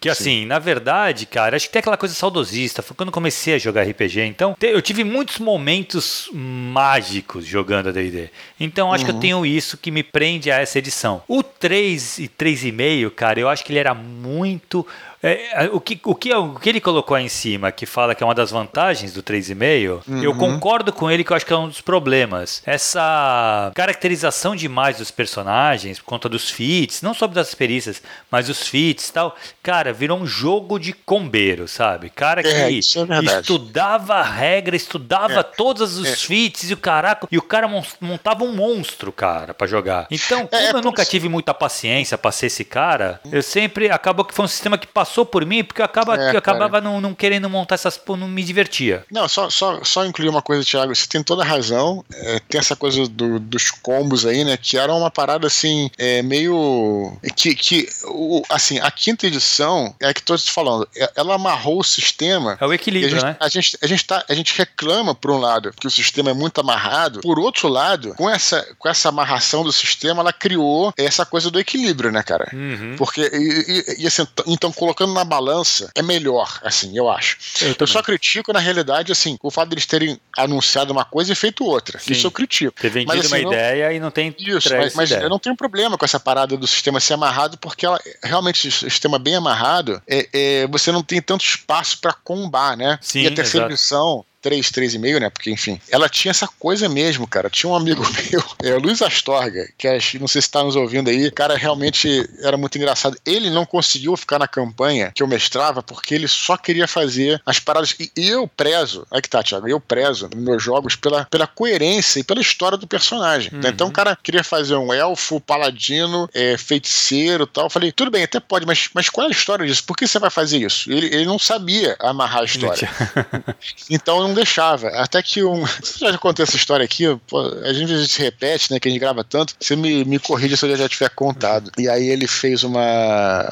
[0.00, 0.46] Que, assim, Sim.
[0.46, 2.82] na verdade, cara, acho que tem aquela coisa saudosista.
[2.82, 4.22] Foi quando comecei a jogar RPG.
[4.22, 8.30] Então, eu tive muitos momentos mágicos jogando AD&D.
[8.58, 9.06] Então, acho uhum.
[9.06, 9.20] que eu uhum.
[9.20, 11.22] tenho isso que me prende a essa edição.
[11.28, 14.86] O 3 e 3 3,5, cara, eu acho que ele era muito
[15.24, 18.22] é, o, que, o, que, o que ele colocou aí em cima, que fala que
[18.22, 20.22] é uma das vantagens do 3,5, uhum.
[20.22, 22.62] eu concordo com ele que eu acho que é um dos problemas.
[22.66, 28.68] Essa caracterização demais dos personagens, por conta dos feats, não só das perícias, mas os
[28.68, 32.10] feats e tal, cara, virou um jogo de combeiro, sabe?
[32.10, 35.42] Cara que é, é estudava a regra, estudava é.
[35.42, 36.16] todos os é.
[36.16, 37.66] feats e o caraca, e o cara
[37.98, 40.06] montava um monstro, cara, para jogar.
[40.10, 44.22] Então, é, como eu nunca tive muita paciência pra ser esse cara, eu sempre acabou
[44.22, 46.80] que foi um sistema que passou passou por mim porque eu, acaba, é, eu acabava
[46.80, 48.00] não, não, querendo montar essas.
[48.08, 49.04] não me divertia.
[49.10, 50.94] Não, só, só, só incluir uma coisa, Thiago.
[50.94, 52.04] Você tem toda a razão.
[52.12, 54.56] É, tem essa coisa do, dos combos aí, né?
[54.56, 57.16] Que era uma parada assim, é, meio.
[57.36, 61.78] Que, que o, assim, a quinta edição, é que tô te falando, é, ela amarrou
[61.78, 62.58] o sistema.
[62.60, 63.36] É o equilíbrio, a gente, né?
[63.38, 66.34] A gente, a, gente tá, a gente reclama, por um lado, que o sistema é
[66.34, 67.20] muito amarrado.
[67.20, 71.60] Por outro lado, com essa, com essa amarração do sistema, ela criou essa coisa do
[71.60, 72.50] equilíbrio, né, cara?
[72.52, 72.96] Uhum.
[72.96, 77.36] Porque, e, e, e, assim, então, colocando na balança, é melhor, assim, eu acho.
[77.60, 81.36] Eu, eu, só critico, na realidade, assim, o fato deles terem anunciado uma coisa e
[81.36, 81.98] feito outra.
[81.98, 82.12] Sim.
[82.12, 82.80] Isso eu critico.
[82.80, 83.52] Ter vendido mas, assim, uma não...
[83.52, 84.34] ideia e não tem.
[84.38, 87.84] Isso, mas, mas eu não tenho problema com essa parada do sistema ser amarrado, porque
[87.84, 92.76] ela, realmente, o sistema bem amarrado, é, é você não tem tanto espaço para combar,
[92.76, 92.98] né?
[93.00, 95.30] Sim, e a terceira edição 3, 3,5, né?
[95.30, 97.48] Porque, enfim, ela tinha essa coisa mesmo, cara.
[97.48, 101.08] Tinha um amigo meu, é Luiz Astorga, que é, não sei se tá nos ouvindo
[101.08, 103.16] aí, cara, realmente era muito engraçado.
[103.24, 107.58] Ele não conseguiu ficar na campanha que eu mestrava porque ele só queria fazer as
[107.58, 107.96] paradas.
[107.98, 112.20] E eu prezo, aí que tá, Thiago, eu prezo nos meus jogos pela, pela coerência
[112.20, 113.50] e pela história do personagem.
[113.50, 113.60] Uhum.
[113.66, 117.64] Então o cara queria fazer um elfo, paladino, é, feiticeiro tal.
[117.64, 119.84] Eu falei, tudo bem, até pode, mas, mas qual é a história disso?
[119.84, 120.92] Por que você vai fazer isso?
[120.92, 122.90] Ele, ele não sabia amarrar a história.
[123.88, 124.88] então não deixava.
[124.88, 125.64] Até que um.
[125.98, 127.04] Já contou essa história aqui?
[127.28, 128.80] Pô, a gente se repete, né?
[128.80, 129.54] Que a gente grava tanto.
[129.58, 131.70] Você me, me corrige se eu já tiver contado.
[131.78, 133.48] E aí ele fez uma.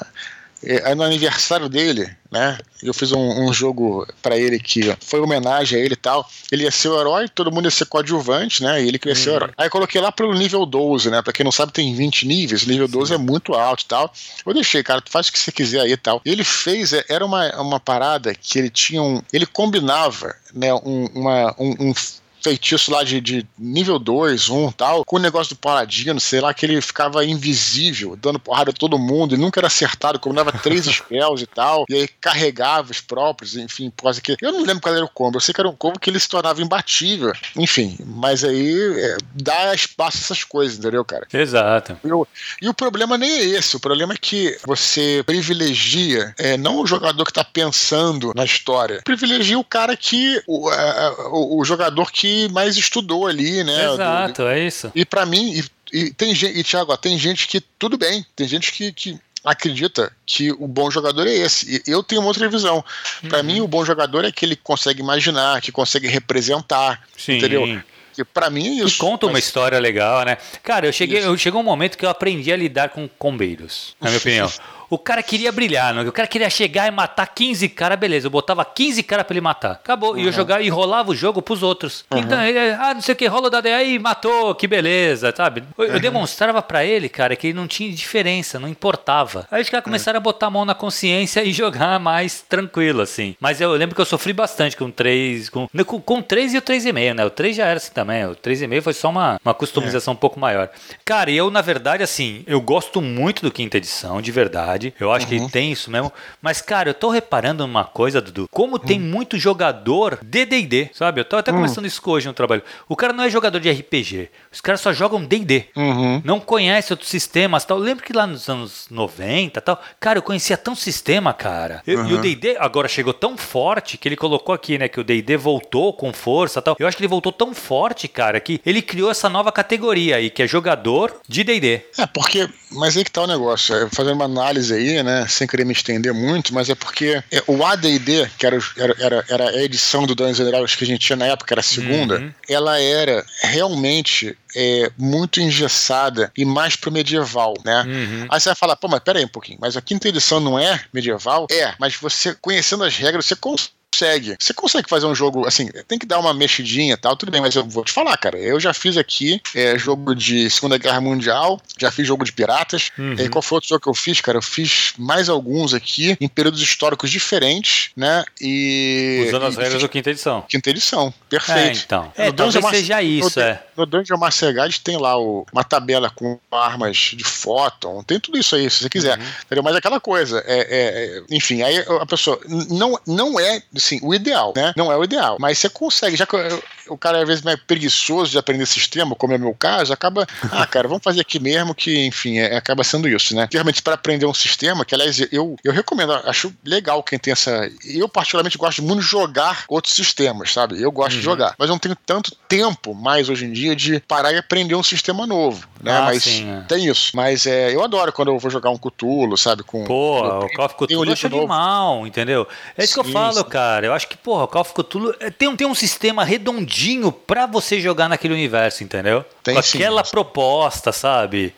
[0.65, 2.59] É, aí no aniversário dele, né?
[2.83, 6.29] Eu fiz um, um jogo para ele que foi homenagem a ele e tal.
[6.51, 8.83] Ele ia ser o herói, todo mundo ia ser coadjuvante, né?
[8.83, 9.37] E ele que ia ser o uhum.
[9.37, 9.51] herói.
[9.57, 11.21] Aí coloquei lá pro nível 12, né?
[11.21, 13.15] Pra quem não sabe, tem 20 níveis, o nível 12 Sim.
[13.15, 14.13] é muito alto e tal.
[14.47, 16.21] Eu deixei, cara, tu faz o que você quiser aí e tal.
[16.25, 19.21] Ele fez, é, era uma, uma parada que ele tinha um.
[19.33, 20.73] Ele combinava, né?
[20.75, 21.95] Um, uma, um, um
[22.43, 26.40] feitiço lá de, de nível 2, 1 um, tal, com o negócio do paladino, sei
[26.40, 30.53] lá, que ele ficava invisível, dando porrada a todo mundo, e nunca era acertado, combinava
[30.53, 34.36] três spells e tal, e aí carregava os próprios, enfim, por causa que.
[34.40, 36.18] Eu não lembro qual era o combo, eu sei que era um combo que ele
[36.18, 41.26] se tornava imbatível, enfim, mas aí é, dá espaço a essas coisas, entendeu, cara?
[41.32, 41.97] Exato.
[42.05, 42.26] Eu,
[42.61, 46.86] e o problema nem é esse, o problema é que você privilegia é, não o
[46.86, 50.43] jogador que tá pensando na história, privilegia o cara que.
[50.47, 53.93] o, a, o, o jogador que mais estudou ali, né?
[53.93, 54.93] Exato, do, é isso.
[54.95, 55.61] E para mim,
[55.93, 59.18] e, e, tem gente, e Thiago, tem gente que tudo bem, tem gente que, que
[59.45, 61.83] acredita que o bom jogador é esse.
[61.87, 62.85] E eu tenho uma outra visão.
[63.22, 63.28] Uhum.
[63.28, 67.39] Para mim, o bom jogador é aquele que consegue imaginar, que consegue representar, Sim.
[67.39, 67.83] entendeu?
[68.12, 68.97] que para mim é isso.
[68.97, 69.33] E conta mas...
[69.33, 70.37] uma história legal, né?
[70.62, 74.09] Cara, eu cheguei, eu chegou um momento que eu aprendi a lidar com combeiros, na
[74.09, 74.53] minha opinião.
[74.93, 76.07] O cara queria brilhar, não?
[76.07, 78.26] o cara queria chegar e matar 15 caras, beleza.
[78.26, 79.70] Eu botava 15 caras pra ele matar.
[79.70, 80.11] Acabou.
[80.11, 80.18] Uhum.
[80.18, 82.05] E eu jogava e rolava o jogo pros outros.
[82.11, 82.18] Uhum.
[82.18, 85.64] Então, ele, ah, não sei o que, rola o dado aí, matou, que beleza, sabe?
[85.78, 85.99] Eu, eu uhum.
[85.99, 89.47] demonstrava para ele, cara, que ele não tinha diferença, não importava.
[89.51, 93.34] Aí os caras começaram a botar a mão na consciência e jogar mais tranquilo, assim.
[93.40, 96.62] Mas eu lembro que eu sofri bastante com 3, com, com, com 3 e o
[96.62, 97.24] 3,5, né?
[97.24, 98.26] O 3 já era assim também.
[98.26, 100.14] O 3,5 foi só uma, uma customização é.
[100.14, 100.68] um pouco maior.
[101.03, 104.95] Cara, eu, na verdade, assim, eu gosto muito do quinta edição, de verdade verdade.
[104.99, 105.28] Eu acho uhum.
[105.28, 106.12] que ele tem isso mesmo.
[106.41, 108.49] Mas, cara, eu tô reparando uma coisa, Dudu.
[108.51, 108.78] Como uhum.
[108.78, 111.20] tem muito jogador de DD, sabe?
[111.20, 111.59] Eu tô até uhum.
[111.59, 112.62] começando isso hoje no trabalho.
[112.89, 114.30] O cara não é jogador de RPG.
[114.51, 115.66] Os caras só jogam DD.
[115.76, 116.22] Uhum.
[116.24, 117.78] Não conhece outros sistemas tal.
[117.78, 121.83] Lembro que lá nos anos 90 tal, cara, eu conhecia tão sistema, cara.
[121.87, 124.89] Eu, e o DD agora chegou tão forte que ele colocou aqui, né?
[124.89, 126.76] Que o DD voltou com força tal.
[126.78, 130.30] Eu acho que ele voltou tão forte, cara, que ele criou essa nova categoria aí,
[130.30, 131.83] que é jogador de DD.
[131.99, 132.49] É, porque.
[132.70, 133.74] Mas aí que tá o negócio.
[133.74, 137.43] É, fazendo uma análise aí, né, sem querer me estender muito, mas é porque é,
[137.47, 138.59] o AD&D, que era,
[138.99, 141.65] era, era, a edição do Dungeons Dragons que a gente tinha na época, era a
[141.65, 142.33] segunda, uhum.
[142.49, 147.83] ela era realmente é, muito engessada e mais pro medieval, né?
[147.83, 148.27] Uhum.
[148.29, 150.59] Aí você vai falar, pô, mas pera aí um pouquinho, mas a quinta edição não
[150.59, 151.47] é medieval?
[151.51, 154.36] É, mas você, conhecendo as regras, você consegue consegue.
[154.38, 157.40] Você consegue fazer um jogo, assim, tem que dar uma mexidinha e tal, tudo bem,
[157.40, 158.38] mas eu vou te falar, cara.
[158.38, 162.90] Eu já fiz aqui é, jogo de Segunda Guerra Mundial, já fiz jogo de piratas.
[162.99, 163.14] Uhum.
[163.18, 164.38] E qual foi outro jogo que eu fiz, cara?
[164.38, 168.24] Eu fiz mais alguns aqui, em períodos históricos diferentes, né?
[168.40, 169.26] E.
[169.28, 170.43] Usando as regras da quinta edição.
[170.49, 171.78] Quinta edição, perfeito.
[171.78, 172.12] É, então.
[172.16, 173.62] É, talvez seja isso, no, é.
[173.76, 178.38] No Dungeon Master Guide tem lá o, uma tabela com armas de fóton, tem tudo
[178.38, 179.18] isso aí, se você quiser.
[179.18, 179.24] Uhum.
[179.45, 179.62] Entendeu?
[179.62, 184.01] Mas é aquela coisa, é, é, é enfim, aí a pessoa não, não é assim,
[184.03, 184.72] o ideal, né?
[184.76, 187.57] Não é o ideal, mas você consegue, já que eu, o cara às vezes é
[187.57, 191.39] preguiçoso de aprender sistema, como é o meu caso, acaba, ah, cara, vamos fazer aqui
[191.39, 193.49] mesmo, que, enfim, é, acaba sendo isso, né?
[193.53, 197.70] Realmente, para aprender um sistema, que aliás, eu, eu recomendo, acho legal quem tem essa.
[197.85, 200.80] Eu, particularmente, gosto muito de jogar outros sistemas, sabe?
[200.80, 201.18] Eu gosto uhum.
[201.18, 204.39] de jogar, mas eu não tenho tanto tempo mais hoje em dia de parar e
[204.39, 205.97] aprender um sistema novo, né?
[205.97, 206.61] Ah, mas sim, é.
[206.62, 207.12] tem isso.
[207.14, 209.62] Mas é, eu adoro quando eu vou jogar um Cthulhu, sabe?
[209.62, 212.47] Com, Pô, o of Cthulhu é mal, entendeu?
[212.76, 213.45] É isso sim, que eu falo, sim.
[213.45, 213.72] cara.
[213.81, 217.47] Eu acho que, porra, o Call of Cthulhu é, tem, tem um sistema redondinho para
[217.47, 219.25] você jogar naquele universo, entendeu?
[219.43, 221.55] Tem, Com aquela proposta, sabe?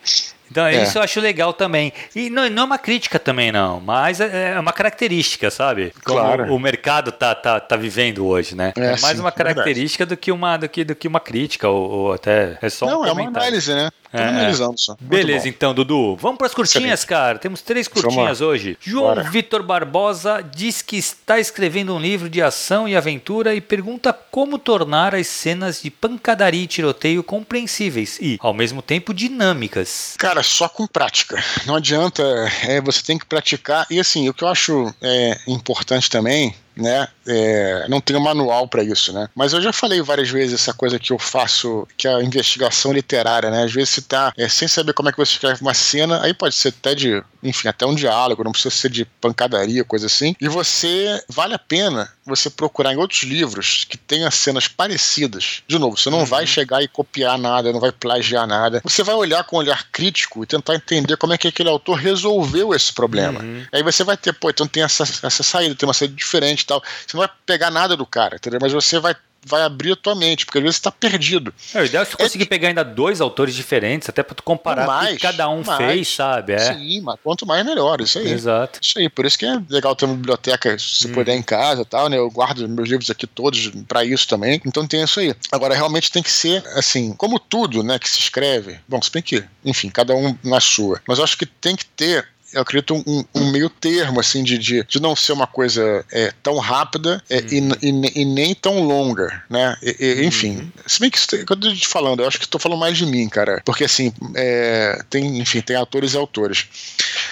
[0.49, 0.83] Então, é.
[0.83, 1.91] isso eu acho legal também.
[2.15, 5.91] E não, não, é uma crítica também, não, mas é, é uma característica, sabe?
[6.03, 6.53] Como claro.
[6.53, 8.71] o mercado tá, tá, tá vivendo hoje, né?
[8.77, 11.67] É, é mais sim, uma característica do que uma, do que, do que uma crítica,
[11.67, 13.89] ou, ou até é só um Não, é uma análise, né?
[14.15, 14.27] É.
[14.29, 14.95] analisando só.
[14.99, 16.15] Beleza, então, Dudu.
[16.15, 17.37] Vamos para as curtinhas, cara.
[17.37, 18.77] Temos três curtinhas hoje.
[18.81, 24.13] João Vitor Barbosa diz que está escrevendo um livro de ação e aventura e pergunta
[24.13, 30.15] como tornar as cenas de pancadaria e tiroteio compreensíveis e, ao mesmo tempo, dinâmicas.
[30.17, 31.43] Cara, só com prática.
[31.65, 32.23] Não adianta,
[32.63, 33.85] é, você tem que praticar.
[33.89, 37.07] E assim, o que eu acho é, importante também né?
[37.27, 39.29] É, não tem um manual para isso, né?
[39.35, 42.91] Mas eu já falei várias vezes essa coisa que eu faço, que é a investigação
[42.91, 43.63] literária, né?
[43.63, 46.33] Às vezes você tá é, sem saber como é que você escreve uma cena, aí
[46.33, 50.35] pode ser até de, enfim, até um diálogo, não precisa ser de pancadaria, coisa assim.
[50.39, 55.63] E você, vale a pena você procurar em outros livros que tenha cenas parecidas.
[55.67, 56.25] De novo, você não uhum.
[56.25, 58.81] vai chegar e copiar nada, não vai plagiar nada.
[58.83, 61.95] Você vai olhar com um olhar crítico e tentar entender como é que aquele autor
[61.95, 63.41] resolveu esse problema.
[63.41, 63.65] Uhum.
[63.71, 66.65] Aí você vai ter, pô, então tem essa, essa saída, tem uma saída diferente e
[66.65, 66.81] tal.
[66.81, 68.59] Você não vai pegar nada do cara, entendeu?
[68.61, 69.15] Mas você vai
[69.45, 71.53] vai abrir a tua mente, porque às vezes você está perdido.
[71.73, 74.43] É, o ideal é você conseguir é, pegar ainda dois autores diferentes, até para tu
[74.43, 76.53] comparar mais, o que cada um mais, fez, sabe?
[76.53, 76.73] É.
[76.73, 78.31] Sim, mas quanto mais melhor, isso aí.
[78.31, 78.79] Exato.
[78.81, 81.13] Isso aí, por isso que é legal ter uma biblioteca, se hum.
[81.13, 82.17] puder, em casa e tal, né?
[82.17, 85.35] Eu guardo meus livros aqui todos para isso também, então tem isso aí.
[85.51, 89.21] Agora, realmente tem que ser, assim, como tudo, né, que se escreve, bom, se bem
[89.21, 92.95] que, enfim, cada um na sua, mas eu acho que tem que ter eu acredito,
[92.95, 97.21] um, um meio termo, assim, de, de, de, não ser uma coisa é, tão rápida
[97.29, 97.71] é, uhum.
[97.81, 99.75] e, e, e, nem tão longa, né?
[99.83, 100.71] E, enfim, uhum.
[100.87, 103.05] se bem que quando eu tô te falando, eu acho que estou falando mais de
[103.05, 106.65] mim, cara, porque assim, é, tem, enfim, tem autores e autores.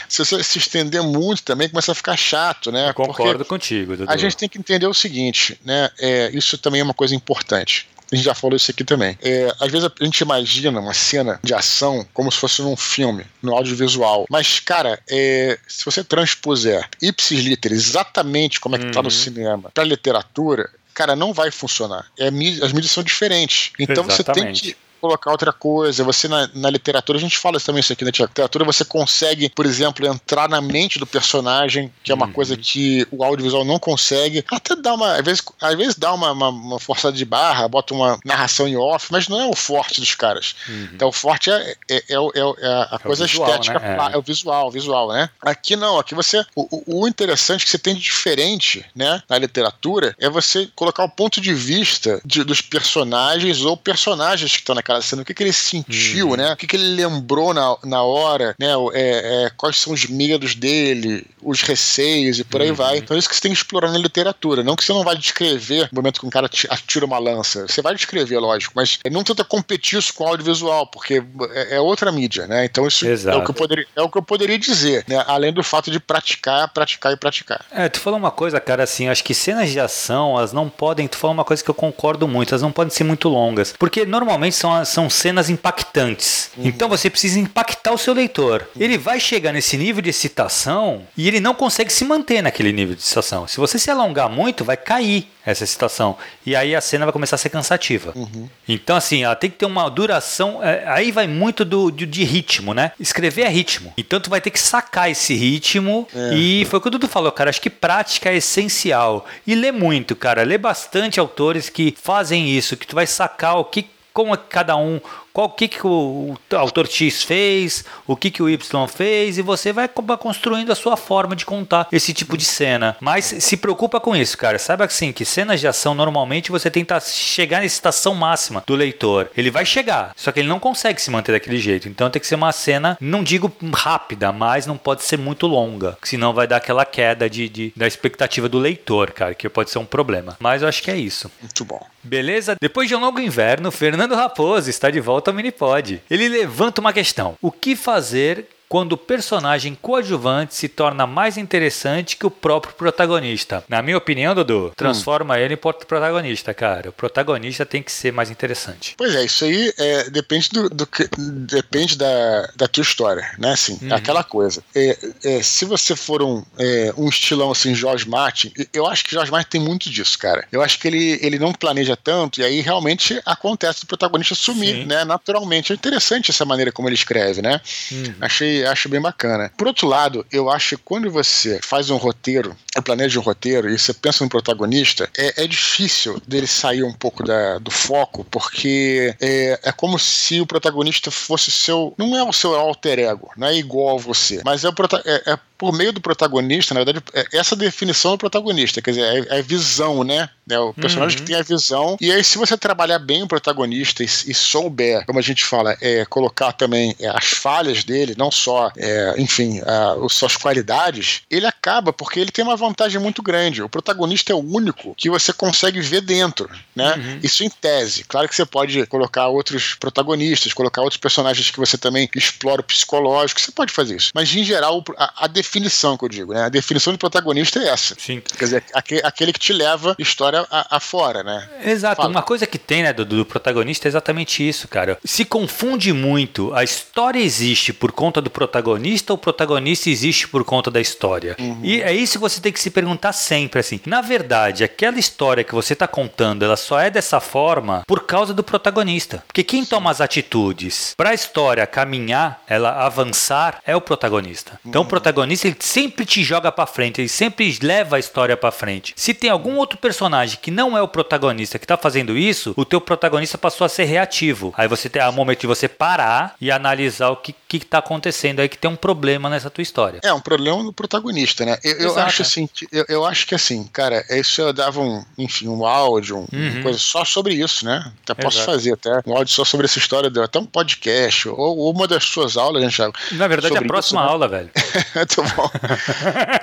[0.10, 2.90] Se você se estender muito também, começa a ficar chato, né?
[2.90, 4.12] Eu concordo porque contigo, Dudu.
[4.12, 5.90] A gente tem que entender o seguinte, né?
[6.00, 9.18] É, isso também é uma coisa importante a gente já falou isso aqui também.
[9.22, 13.26] É, às vezes a gente imagina uma cena de ação como se fosse num filme,
[13.42, 14.26] no audiovisual.
[14.30, 18.92] Mas, cara, é, se você transpuser ipsis liter exatamente como é que uhum.
[18.92, 19.12] tá no uhum.
[19.12, 22.06] cinema pra literatura, cara, não vai funcionar.
[22.18, 23.72] É, as mídias são diferentes.
[23.80, 24.16] Então Exatamente.
[24.16, 26.02] você tem que colocar outra coisa.
[26.06, 29.50] Você, na, na literatura, a gente fala também isso aqui, na né, literatura você consegue,
[29.50, 32.32] por exemplo, entrar na mente do personagem, que é uma uhum.
[32.32, 34.46] coisa que o audiovisual não consegue.
[34.50, 35.18] Até dá uma.
[35.18, 38.78] Às vezes, às vezes dá uma, uma, uma, forçada de barra, bota uma narração em
[38.78, 40.56] off, mas não é o forte dos caras.
[40.70, 40.90] Uhum.
[40.94, 43.98] Então o forte é, é, é, é a coisa visual, estética, né?
[44.14, 44.18] é.
[44.18, 45.30] o visual, visual, né?
[45.42, 46.46] Aqui não, aqui você.
[46.56, 51.10] O, o interessante que você tem de diferente, né, na literatura, é você colocar o
[51.10, 55.34] ponto de vista de, dos personagens ou personagens que estão naquela cara, sendo o que,
[55.34, 56.36] que ele sentiu, uhum.
[56.36, 56.54] né?
[56.54, 58.68] O que, que ele lembrou na, na hora, né?
[58.94, 62.76] É, é, quais são os medos dele, os receios e por aí uhum.
[62.76, 62.98] vai.
[62.98, 64.64] Então é isso que você tem que explorar na literatura.
[64.64, 67.68] Não que você não vai descrever no momento que um cara atira uma lança.
[67.68, 71.80] Você vai descrever, lógico, mas não tenta competir isso com o audiovisual, porque é, é
[71.80, 72.66] outra mídia, né?
[72.66, 75.24] Então isso é o, que eu poderia, é o que eu poderia dizer, né?
[75.28, 77.66] Além do fato de praticar, praticar e praticar.
[77.72, 81.08] É, tu falou uma coisa, cara, assim, acho que cenas de ação, elas não podem,
[81.08, 84.06] tu falou uma coisa que eu concordo muito, elas não podem ser muito longas, porque
[84.06, 86.52] normalmente são são cenas impactantes.
[86.58, 86.68] Uhum.
[86.68, 88.68] Então você precisa impactar o seu leitor.
[88.80, 92.96] Ele vai chegar nesse nível de excitação e ele não consegue se manter naquele nível
[92.96, 93.48] de excitação.
[93.48, 96.18] Se você se alongar muito, vai cair essa excitação.
[96.46, 98.14] E aí a cena vai começar a ser cansativa.
[98.16, 98.48] Uhum.
[98.68, 100.64] Então, assim, ela tem que ter uma duração.
[100.64, 102.92] É, aí vai muito do, de, de, ritmo, né?
[103.00, 103.94] Escrever é ritmo.
[103.98, 106.08] Então, tu vai ter que sacar esse ritmo.
[106.16, 106.36] É.
[106.36, 107.50] E foi o que o Dudu falou, cara.
[107.50, 109.26] Acho que prática é essencial.
[109.46, 110.44] E lê muito, cara.
[110.44, 114.44] Lê bastante autores que fazem isso, que tu vai sacar o que como é que
[114.48, 115.02] cada um
[115.34, 119.42] qual que, que o, o, autor X fez, o que, que o Y fez, e
[119.42, 122.96] você vai construindo a sua forma de contar esse tipo de cena.
[123.02, 124.60] Mas se preocupa com isso, cara.
[124.60, 129.32] Saiba assim que cenas de ação normalmente você tenta chegar na excitação máxima do leitor.
[129.36, 131.90] Ele vai chegar, só que ele não consegue se manter daquele jeito.
[131.90, 135.98] Então tem que ser uma cena, não digo rápida, mas não pode ser muito longa,
[136.04, 139.80] senão vai dar aquela queda de, de da expectativa do leitor, cara, que pode ser
[139.80, 140.38] um problema.
[140.40, 141.32] Mas eu acho que é isso.
[141.42, 141.84] Muito bom.
[142.04, 142.58] Beleza?
[142.60, 146.02] Depois de um longo inverno, Fernando Raposo está de volta volta ao Minipod.
[146.10, 152.18] Ele levanta uma questão: o que fazer quando o personagem coadjuvante se torna mais interessante
[152.18, 153.64] que o próprio protagonista.
[153.70, 155.38] Na minha opinião, Dudu, transforma hum.
[155.38, 156.90] ele em protagonista, cara.
[156.90, 158.96] O protagonista tem que ser mais interessante.
[158.98, 163.52] Pois é, isso aí é, depende do, do que, depende da, da tua história, né?
[163.52, 163.94] Assim, uhum.
[163.94, 164.64] aquela coisa.
[164.74, 169.12] É, é, se você for um, é, um estilão assim, George Martin, eu acho que
[169.12, 170.48] George Martin tem muito disso, cara.
[170.52, 174.78] Eu acho que ele, ele não planeja tanto e aí realmente acontece do protagonista sumir,
[174.78, 174.86] Sim.
[174.86, 175.06] né?
[175.06, 175.72] Naturalmente.
[175.72, 177.62] É interessante essa maneira como ele escreve, né?
[177.92, 178.16] Uhum.
[178.20, 179.52] Achei, acho bem bacana.
[179.58, 183.78] Por outro lado, eu acho que quando você faz um roteiro, planeja um roteiro e
[183.78, 189.16] você pensa no protagonista, é, é difícil dele sair um pouco da, do foco, porque
[189.22, 191.94] é, é como se o protagonista fosse seu.
[191.98, 194.74] Não é o seu alter ego, não é igual a você, mas é, o,
[195.06, 199.28] é, é por meio do protagonista, na verdade, é essa definição do protagonista, quer dizer,
[199.32, 200.28] é, é visão, né?
[200.50, 201.24] É o personagem uhum.
[201.24, 201.96] que tem a visão.
[202.02, 205.78] E aí, se você trabalhar bem o protagonista e, e souber, como a gente fala,
[205.80, 211.46] é, colocar também é, as falhas dele, não só, é, enfim, a, suas qualidades, ele
[211.46, 213.64] acaba, porque ele tem uma vantagem muito grande.
[213.64, 216.94] O protagonista é o único que você consegue ver dentro, né?
[216.94, 217.20] Uhum.
[217.24, 218.04] Isso em tese.
[218.04, 222.66] Claro que você pode colocar outros protagonistas, colocar outros personagens que você também explora o
[222.66, 224.12] psicológico, você pode fazer isso.
[224.14, 226.44] Mas, em geral, a, a definição que eu digo, né?
[226.44, 227.96] A definição de protagonista é essa.
[227.98, 228.22] Sim.
[228.38, 231.50] Quer dizer, aquele que te leva história afora, né?
[231.64, 231.98] Exato.
[231.98, 232.10] Fala.
[232.10, 234.98] Uma coisa que tem, né, do, do protagonista é exatamente isso, cara.
[235.04, 236.54] Se confunde muito.
[236.54, 241.36] A história existe por conta do protagonista ou o protagonista existe por conta da história?
[241.40, 241.60] Uhum.
[241.64, 243.80] E é isso que você tem que se perguntar sempre, assim.
[243.86, 248.34] Na verdade, aquela história que você está contando, ela só é dessa forma por causa
[248.34, 249.24] do protagonista.
[249.28, 254.60] Porque quem toma as atitudes para a história caminhar, ela avançar, é o protagonista.
[254.66, 258.52] Então, o protagonista ele sempre te joga para frente, ele sempre leva a história para
[258.52, 258.94] frente.
[258.96, 262.66] Se tem algum outro personagem que não é o protagonista que tá fazendo isso, o
[262.66, 264.54] teu protagonista passou a ser reativo.
[264.58, 268.40] Aí você tem o momento de você parar e analisar o que que tá acontecendo
[268.40, 270.00] aí que tem um problema nessa tua história.
[270.04, 271.58] É um problema no protagonista, né?
[271.64, 275.48] Eu, eu acho assim, eu, eu, acho que assim, cara, isso eu dava um, enfim,
[275.48, 276.64] um áudio, um, uhum.
[276.64, 277.92] coisa só sobre isso, né?
[278.04, 278.52] Até posso Exato.
[278.52, 282.06] fazer até um áudio só sobre essa história, até um podcast ou, ou uma das
[282.06, 282.92] suas aulas, gente.
[283.12, 284.12] Na verdade, é a próxima isso, né?
[284.12, 284.50] aula, velho.
[285.36, 285.50] Bom.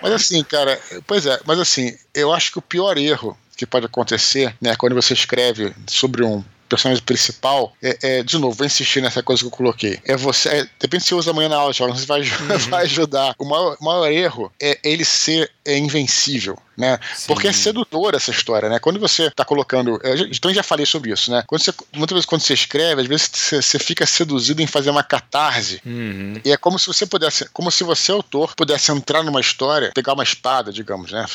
[0.03, 3.87] mas assim, cara, pois é, mas assim, eu acho que o pior erro que pode
[3.87, 9.03] acontecer, né, quando você escreve sobre um personagem principal, é, é, de novo, vou insistir
[9.03, 9.99] nessa coisa que eu coloquei.
[10.05, 10.49] É você.
[10.49, 12.59] É, depende se você usa amanhã na aula, você vai, uhum.
[12.71, 13.35] vai ajudar.
[13.39, 16.99] O maior, o maior erro é ele ser é, invencível né?
[17.15, 17.27] Sim.
[17.29, 18.79] Porque é sedutora essa história, né?
[18.79, 20.01] Quando você está colocando.
[20.31, 21.45] Então, eu já falei sobre isso, né?
[21.47, 24.91] Quando você, muitas vezes, quando você escreve, às vezes você, você fica seduzido em fazer
[24.91, 25.81] uma catarse.
[25.85, 26.41] Uhum.
[26.45, 27.49] E é como se você pudesse.
[27.51, 31.27] Como se você, autor, pudesse entrar numa história, pegar uma espada, digamos, né?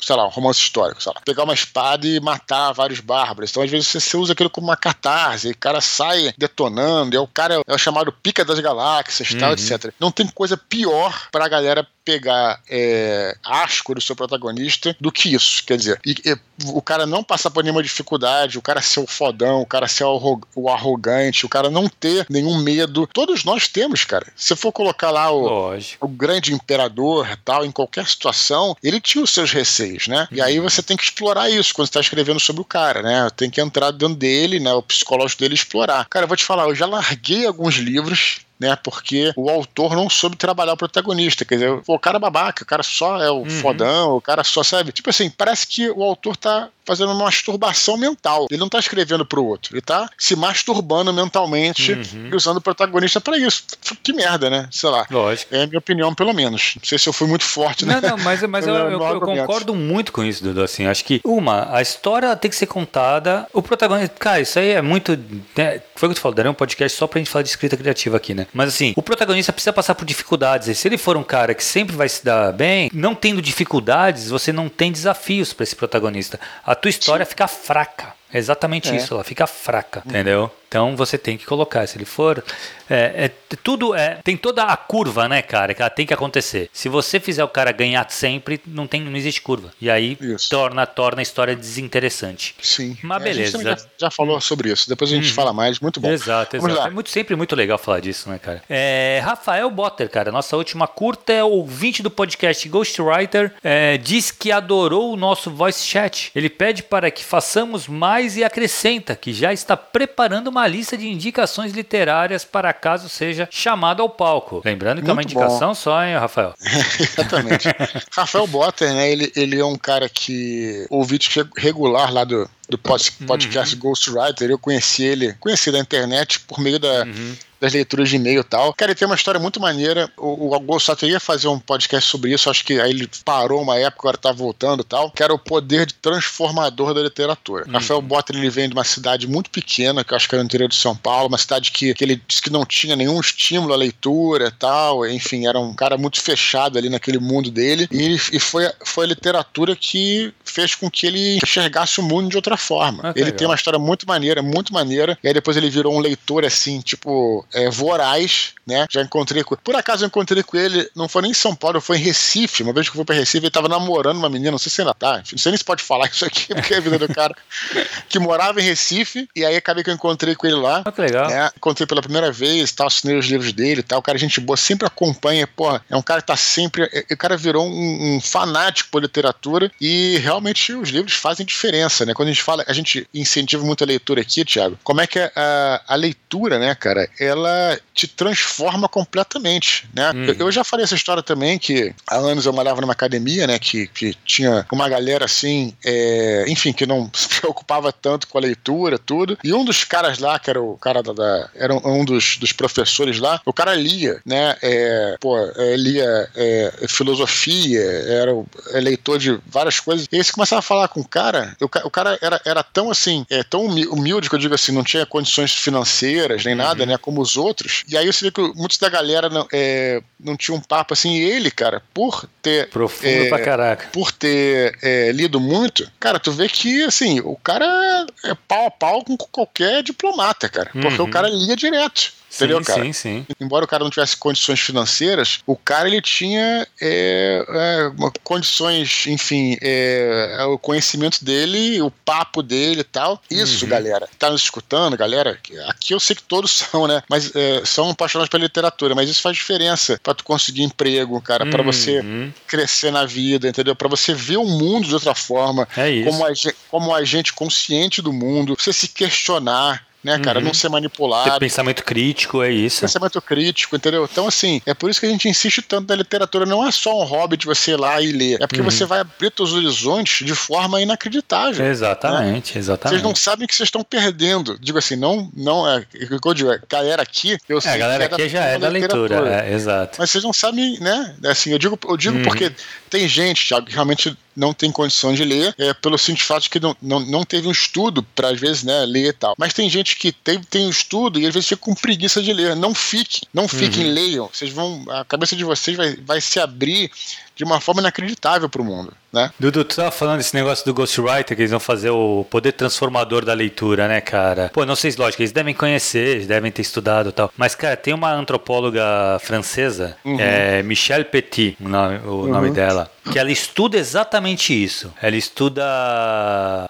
[0.00, 1.20] Sei lá, um romance histórico, sei lá.
[1.24, 3.50] Pegar uma espada e matar vários bárbaros.
[3.50, 7.18] Então, às vezes, você usa aquilo como uma catarse, e o cara sai detonando, e
[7.18, 9.38] o cara é o chamado pica das galáxias, uhum.
[9.38, 9.92] tal, etc.
[9.98, 15.64] Não tem coisa pior pra galera pegar é, asco do seu protagonista do que isso.
[15.66, 19.06] Quer dizer, e, e, o cara não passar por nenhuma dificuldade, o cara ser o
[19.06, 23.08] fodão, o cara ser o, o arrogante, o cara não ter nenhum medo.
[23.12, 24.26] Todos nós temos, cara.
[24.36, 29.30] Se for colocar lá o, o grande imperador tal, em qualquer situação, ele tinha os
[29.30, 30.28] seus receios, né?
[30.30, 33.28] E aí você tem que explorar isso quando você está escrevendo sobre o cara, né?
[33.36, 34.72] Tem que entrar dentro dele, né?
[34.72, 36.06] O psicológico dele explorar.
[36.08, 38.76] Cara, eu vou te falar, eu já larguei alguns livros né?
[38.76, 41.44] Porque o autor não soube trabalhar o protagonista.
[41.44, 43.50] Quer dizer, o cara é babaca, o cara só é o uhum.
[43.50, 44.92] fodão, o cara só sabe.
[44.92, 48.46] Tipo assim, parece que o autor tá fazendo uma masturbação mental.
[48.50, 52.30] Ele não tá escrevendo pro outro, ele tá se masturbando mentalmente uhum.
[52.32, 53.64] e usando o protagonista para isso.
[54.02, 54.68] Que merda, né?
[54.70, 55.06] Sei lá.
[55.10, 55.54] Lógico.
[55.54, 56.74] É a minha opinião, pelo menos.
[56.76, 58.00] Não sei se eu fui muito forte, né?
[58.00, 60.62] Não, não, mas, mas eu, eu, eu concordo muito com isso, Dudu.
[60.62, 63.46] Assim, acho que, uma, a história tem que ser contada.
[63.52, 64.14] O protagonista.
[64.18, 65.18] Cara, isso aí é muito.
[65.56, 65.80] Né?
[65.94, 68.16] Foi o que tu falou, darei um podcast só pra gente falar de escrita criativa
[68.16, 68.46] aqui, né?
[68.52, 70.68] Mas assim, o protagonista precisa passar por dificuldades.
[70.68, 74.28] E se ele for um cara que sempre vai se dar bem, não tendo dificuldades,
[74.28, 76.38] você não tem desafios para esse protagonista.
[76.64, 77.30] A tua história Sim.
[77.30, 78.14] fica fraca.
[78.32, 78.96] É exatamente é.
[78.96, 80.50] isso, ela fica fraca, entendeu?
[80.76, 81.86] Então você tem que colocar.
[81.86, 82.44] Se ele for.
[82.88, 84.20] É, é, tudo é.
[84.22, 85.72] Tem toda a curva, né, cara?
[85.72, 86.68] Que ela tem que acontecer.
[86.70, 89.72] Se você fizer o cara ganhar sempre, não, tem, não existe curva.
[89.80, 90.18] E aí
[90.50, 92.54] torna, torna a história desinteressante.
[92.60, 92.96] Sim.
[93.02, 93.62] Mas é, beleza.
[93.62, 94.86] Já, já, falou sobre isso.
[94.86, 95.34] Depois a gente hum.
[95.34, 95.80] fala mais.
[95.80, 96.10] Muito bom.
[96.10, 96.86] Exato, exato.
[96.86, 98.62] É muito, sempre muito legal falar disso, né, cara?
[98.68, 103.54] É, Rafael Botter, cara, nossa última curta é ouvinte do podcast Ghostwriter.
[103.64, 106.30] É, diz que adorou o nosso voice chat.
[106.34, 111.08] Ele pede para que façamos mais e acrescenta que já está preparando uma lista de
[111.08, 114.62] indicações literárias para caso seja chamado ao palco.
[114.64, 115.74] Lembrando que Muito é uma indicação bom.
[115.74, 116.54] só, hein, Rafael?
[117.00, 117.68] Exatamente.
[118.12, 119.10] Rafael Botter, né?
[119.10, 123.80] Ele, ele é um cara que ouvinte regular lá do, do podcast uhum.
[123.80, 128.40] Ghostwriter, eu conheci ele, conheci da internet por meio da, uhum das leituras de e-mail
[128.40, 128.72] e tal.
[128.74, 130.10] Cara, ele tem uma história muito maneira.
[130.16, 133.76] O, o Augusto ia fazer um podcast sobre isso, acho que aí ele parou uma
[133.76, 137.64] época, agora tá voltando e tal, que era o poder transformador da literatura.
[137.66, 137.72] Uhum.
[137.72, 140.46] Rafael Botter, ele vem de uma cidade muito pequena, que eu acho que era no
[140.46, 143.72] interior de São Paulo, uma cidade que, que ele disse que não tinha nenhum estímulo
[143.72, 148.14] à leitura e tal, enfim, era um cara muito fechado ali naquele mundo dele, e,
[148.32, 152.55] e foi, foi a literatura que fez com que ele enxergasse o mundo de outra
[152.56, 153.02] forma.
[153.04, 153.38] Ah, ele legal.
[153.38, 156.80] tem uma história muito maneira, muito maneira, e aí depois ele virou um leitor assim,
[156.80, 158.86] tipo, é, voraz, né?
[158.90, 159.56] Já encontrei com.
[159.56, 162.62] Por acaso eu encontrei com ele, não foi nem em São Paulo, foi em Recife.
[162.62, 164.80] Uma vez que eu fui pra Recife, ele tava namorando uma menina, não sei se
[164.80, 165.22] ainda tá.
[165.30, 167.34] Não sei nem se pode falar isso aqui, porque é a vida do cara.
[168.08, 170.82] que morava em Recife, e aí acabei que eu encontrei com ele lá.
[170.84, 171.28] Ah, que legal.
[171.28, 171.50] Né?
[171.56, 173.98] Encontrei pela primeira vez, tal, assinei os livros dele e tal.
[173.98, 176.88] O cara, gente boa, sempre acompanha, pô, é um cara que tá sempre.
[176.92, 182.04] É, o cara virou um, um fanático por literatura e realmente os livros fazem diferença,
[182.04, 182.14] né?
[182.14, 184.78] Quando a gente fala, a gente incentiva muito a leitura aqui, Thiago.
[184.84, 190.12] Como é que a, a, a leitura, né, cara, ela te transforma completamente, né?
[190.12, 190.24] Uhum.
[190.26, 193.58] Eu, eu, já falei essa história também, que há anos eu morava numa academia, né,
[193.58, 198.40] que, que tinha uma galera assim, é, enfim, que não se preocupava tanto com a
[198.40, 202.04] leitura, tudo, e um dos caras lá, que era o cara da, da era um
[202.04, 208.30] dos, dos professores lá, o cara lia, né, é, pô, é, lia é, filosofia, era
[208.72, 211.64] é, leitor de várias coisas, e aí você começava a falar com o cara, o,
[211.64, 215.06] o cara era, era tão assim, é, tão humilde que eu digo assim, não tinha
[215.06, 216.62] condições financeiras nem uhum.
[216.62, 217.84] nada, né, como os outros.
[217.88, 221.12] E aí você vê que muitos da galera não, é, não tinha um papo assim.
[221.14, 222.68] E ele, cara, por ter.
[222.70, 223.88] Profundo é, pra caraca.
[223.92, 228.70] Por ter é, lido muito, cara, tu vê que, assim, o cara é pau a
[228.70, 230.70] pau com qualquer diplomata, cara.
[230.72, 231.08] Porque uhum.
[231.08, 232.12] o cara lia direto.
[232.34, 232.82] Entendeu, sim, cara?
[232.82, 233.26] Sim, sim.
[233.40, 237.90] Embora o cara não tivesse condições financeiras, o cara ele tinha é, é,
[238.26, 243.22] condições, enfim, é, o conhecimento dele, o papo dele e tal.
[243.30, 243.70] Isso, uhum.
[243.70, 247.04] galera, tá nos escutando, galera, aqui eu sei que todos são, né?
[247.08, 251.44] Mas é, são apaixonados pela literatura, mas isso faz diferença para tu conseguir emprego, cara,
[251.44, 251.52] uhum.
[251.52, 252.02] para você
[252.48, 253.76] crescer na vida, entendeu?
[253.76, 256.30] Para você ver o mundo de outra forma, é como, a,
[256.68, 260.38] como agente consciente do mundo, você se questionar, né, cara?
[260.38, 260.46] Uhum.
[260.46, 261.30] Não ser manipulado.
[261.30, 262.80] Ter pensamento crítico, é isso.
[262.80, 264.08] Pensamento crítico, entendeu?
[264.10, 266.46] Então, assim, é por isso que a gente insiste tanto na literatura.
[266.46, 268.40] Não é só um hobby de você ir lá e ler.
[268.40, 268.70] É porque uhum.
[268.70, 271.64] você vai abrir os horizontes de forma inacreditável.
[271.66, 272.60] Exatamente, né?
[272.60, 272.94] exatamente.
[272.94, 274.58] Vocês não sabem que vocês estão perdendo.
[274.60, 275.84] Digo assim, não, não é.
[275.94, 277.72] Eu digo, é, galera aqui, eu sei.
[277.72, 279.96] É, a galera é aqui já é da leitura, é, exato.
[279.98, 281.14] Mas vocês não sabem, né?
[281.24, 282.22] Assim, eu digo, eu digo uhum.
[282.22, 282.52] porque
[282.88, 286.50] tem gente, Thiago, que realmente não tem condição de ler, é, pelo simples fato de
[286.50, 289.34] que não, não, não teve um estudo para, às vezes, né, ler e tal.
[289.38, 292.32] Mas tem gente que tem, tem um estudo e às vezes fica com preguiça de
[292.32, 292.54] ler.
[292.54, 293.94] Não fiquem, não fiquem, uhum.
[293.94, 294.30] leiam.
[294.32, 294.84] Vocês vão.
[294.88, 296.90] A cabeça de vocês vai, vai se abrir
[297.36, 299.30] de uma forma inacreditável para o mundo, né?
[299.38, 303.26] Dudu, tu tava falando desse negócio do Ghostwriter, que eles vão fazer o poder transformador
[303.26, 304.50] da leitura, né, cara?
[304.54, 307.30] Pô, não sei se, lógico, eles devem conhecer, eles devem ter estudado e tal.
[307.36, 310.18] Mas, cara, tem uma antropóloga francesa, uhum.
[310.18, 312.28] é, Michelle Petit, o nome, o uhum.
[312.28, 314.92] nome dela, que ela estuda exatamente isso.
[315.02, 315.62] Ela estuda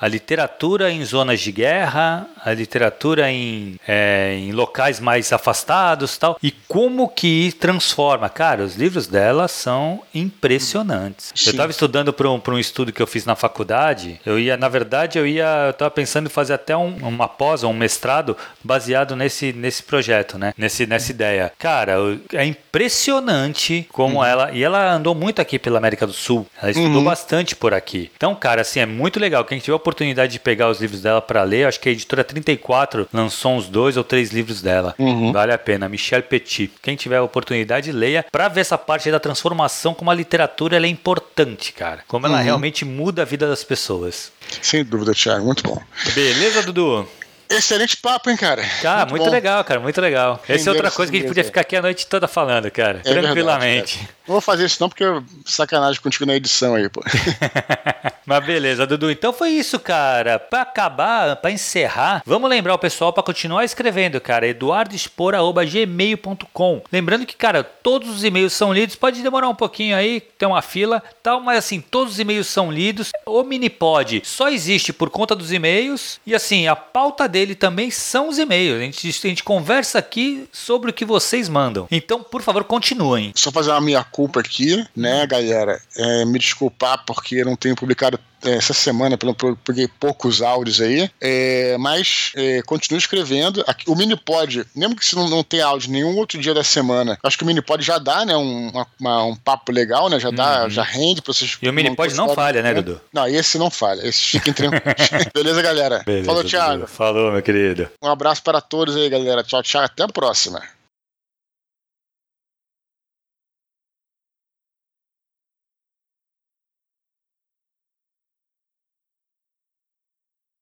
[0.00, 6.36] a literatura em zonas de guerra, a literatura em, é, em locais mais afastados tal,
[6.42, 8.28] e como que transforma.
[8.28, 11.32] Cara, os livros dela são impressionantes impressionantes.
[11.34, 11.50] Sim.
[11.50, 14.20] Eu estava estudando para um, um estudo que eu fiz na faculdade.
[14.24, 17.62] Eu ia, na verdade, eu ia, eu estava pensando em fazer até um, uma pós,
[17.62, 20.52] um mestrado baseado nesse, nesse projeto, né?
[20.56, 21.52] Nesse, nessa ideia.
[21.58, 21.94] Cara,
[22.32, 24.24] é impressionante como uhum.
[24.24, 24.50] ela.
[24.52, 26.46] E ela andou muito aqui pela América do Sul.
[26.60, 27.04] Ela estudou uhum.
[27.04, 28.10] bastante por aqui.
[28.16, 29.44] Então, cara, assim, é muito legal.
[29.44, 32.24] Quem tiver a oportunidade de pegar os livros dela para ler, acho que a editora
[32.24, 34.94] 34 lançou uns dois ou três livros dela.
[34.98, 35.32] Uhum.
[35.32, 35.88] Vale a pena.
[35.88, 36.70] Michelle Petit.
[36.82, 40.76] Quem tiver a oportunidade, leia para ver essa parte da transformação como a literatura literatura
[40.76, 42.02] ela é importante, cara.
[42.06, 42.44] Como ela uhum.
[42.44, 44.32] realmente muda a vida das pessoas.
[44.62, 45.44] Sem dúvida, Thiago.
[45.44, 45.80] Muito bom.
[46.14, 47.06] Beleza, Dudu?
[47.48, 48.62] Excelente papo, hein, cara?
[48.82, 50.42] Cara, muito, muito legal, cara, muito legal.
[50.48, 53.00] Essa é outra coisa que a gente podia ficar aqui a noite toda falando, cara.
[53.04, 53.96] É tranquilamente.
[53.96, 54.16] Verdade, cara.
[54.26, 55.04] Não vou fazer isso não, porque
[55.44, 57.02] sacanagem contigo na edição aí, pô.
[58.26, 59.08] Mas beleza, Dudu.
[59.08, 60.40] Então foi isso, cara.
[60.40, 64.48] Pra acabar, pra encerrar, vamos lembrar o pessoal para continuar escrevendo, cara.
[64.48, 68.96] eduardoespor.gmail.com Lembrando que, cara, todos os e-mails são lidos.
[68.96, 72.72] Pode demorar um pouquinho aí, tem uma fila tal, mas assim, todos os e-mails são
[72.72, 73.12] lidos.
[73.24, 76.18] O Minipod só existe por conta dos e-mails.
[76.26, 78.80] E assim, a pauta dele também são os e-mails.
[78.80, 81.86] A gente, a gente conversa aqui sobre o que vocês mandam.
[81.90, 83.30] Então, por favor, continuem.
[83.36, 85.78] Só fazer uma minha culpa aqui, né, galera?
[85.98, 89.18] É, me desculpar porque não tenho publicado essa semana,
[89.64, 93.64] peguei poucos áudios aí, é, mas é, continuo escrevendo.
[93.66, 97.18] Aqui, o Minipod, mesmo que se não, não tenha áudio nenhum outro dia da semana,
[97.22, 98.70] acho que o Minipod já dá, né, um,
[99.00, 100.70] uma, um papo legal, né, já dá, uhum.
[100.70, 101.58] já rende pra vocês.
[101.60, 103.00] E o Minipod não falha, né, Dudu?
[103.12, 104.96] Não, esse não falha, esse fica tranquilos.
[105.34, 106.02] Beleza, galera?
[106.04, 106.86] Beleza, Falou, Thiago.
[106.86, 107.88] Falou, meu querido.
[108.02, 109.42] Um abraço para todos aí, galera.
[109.42, 109.82] Tchau, tchau.
[109.82, 110.62] Até a próxima.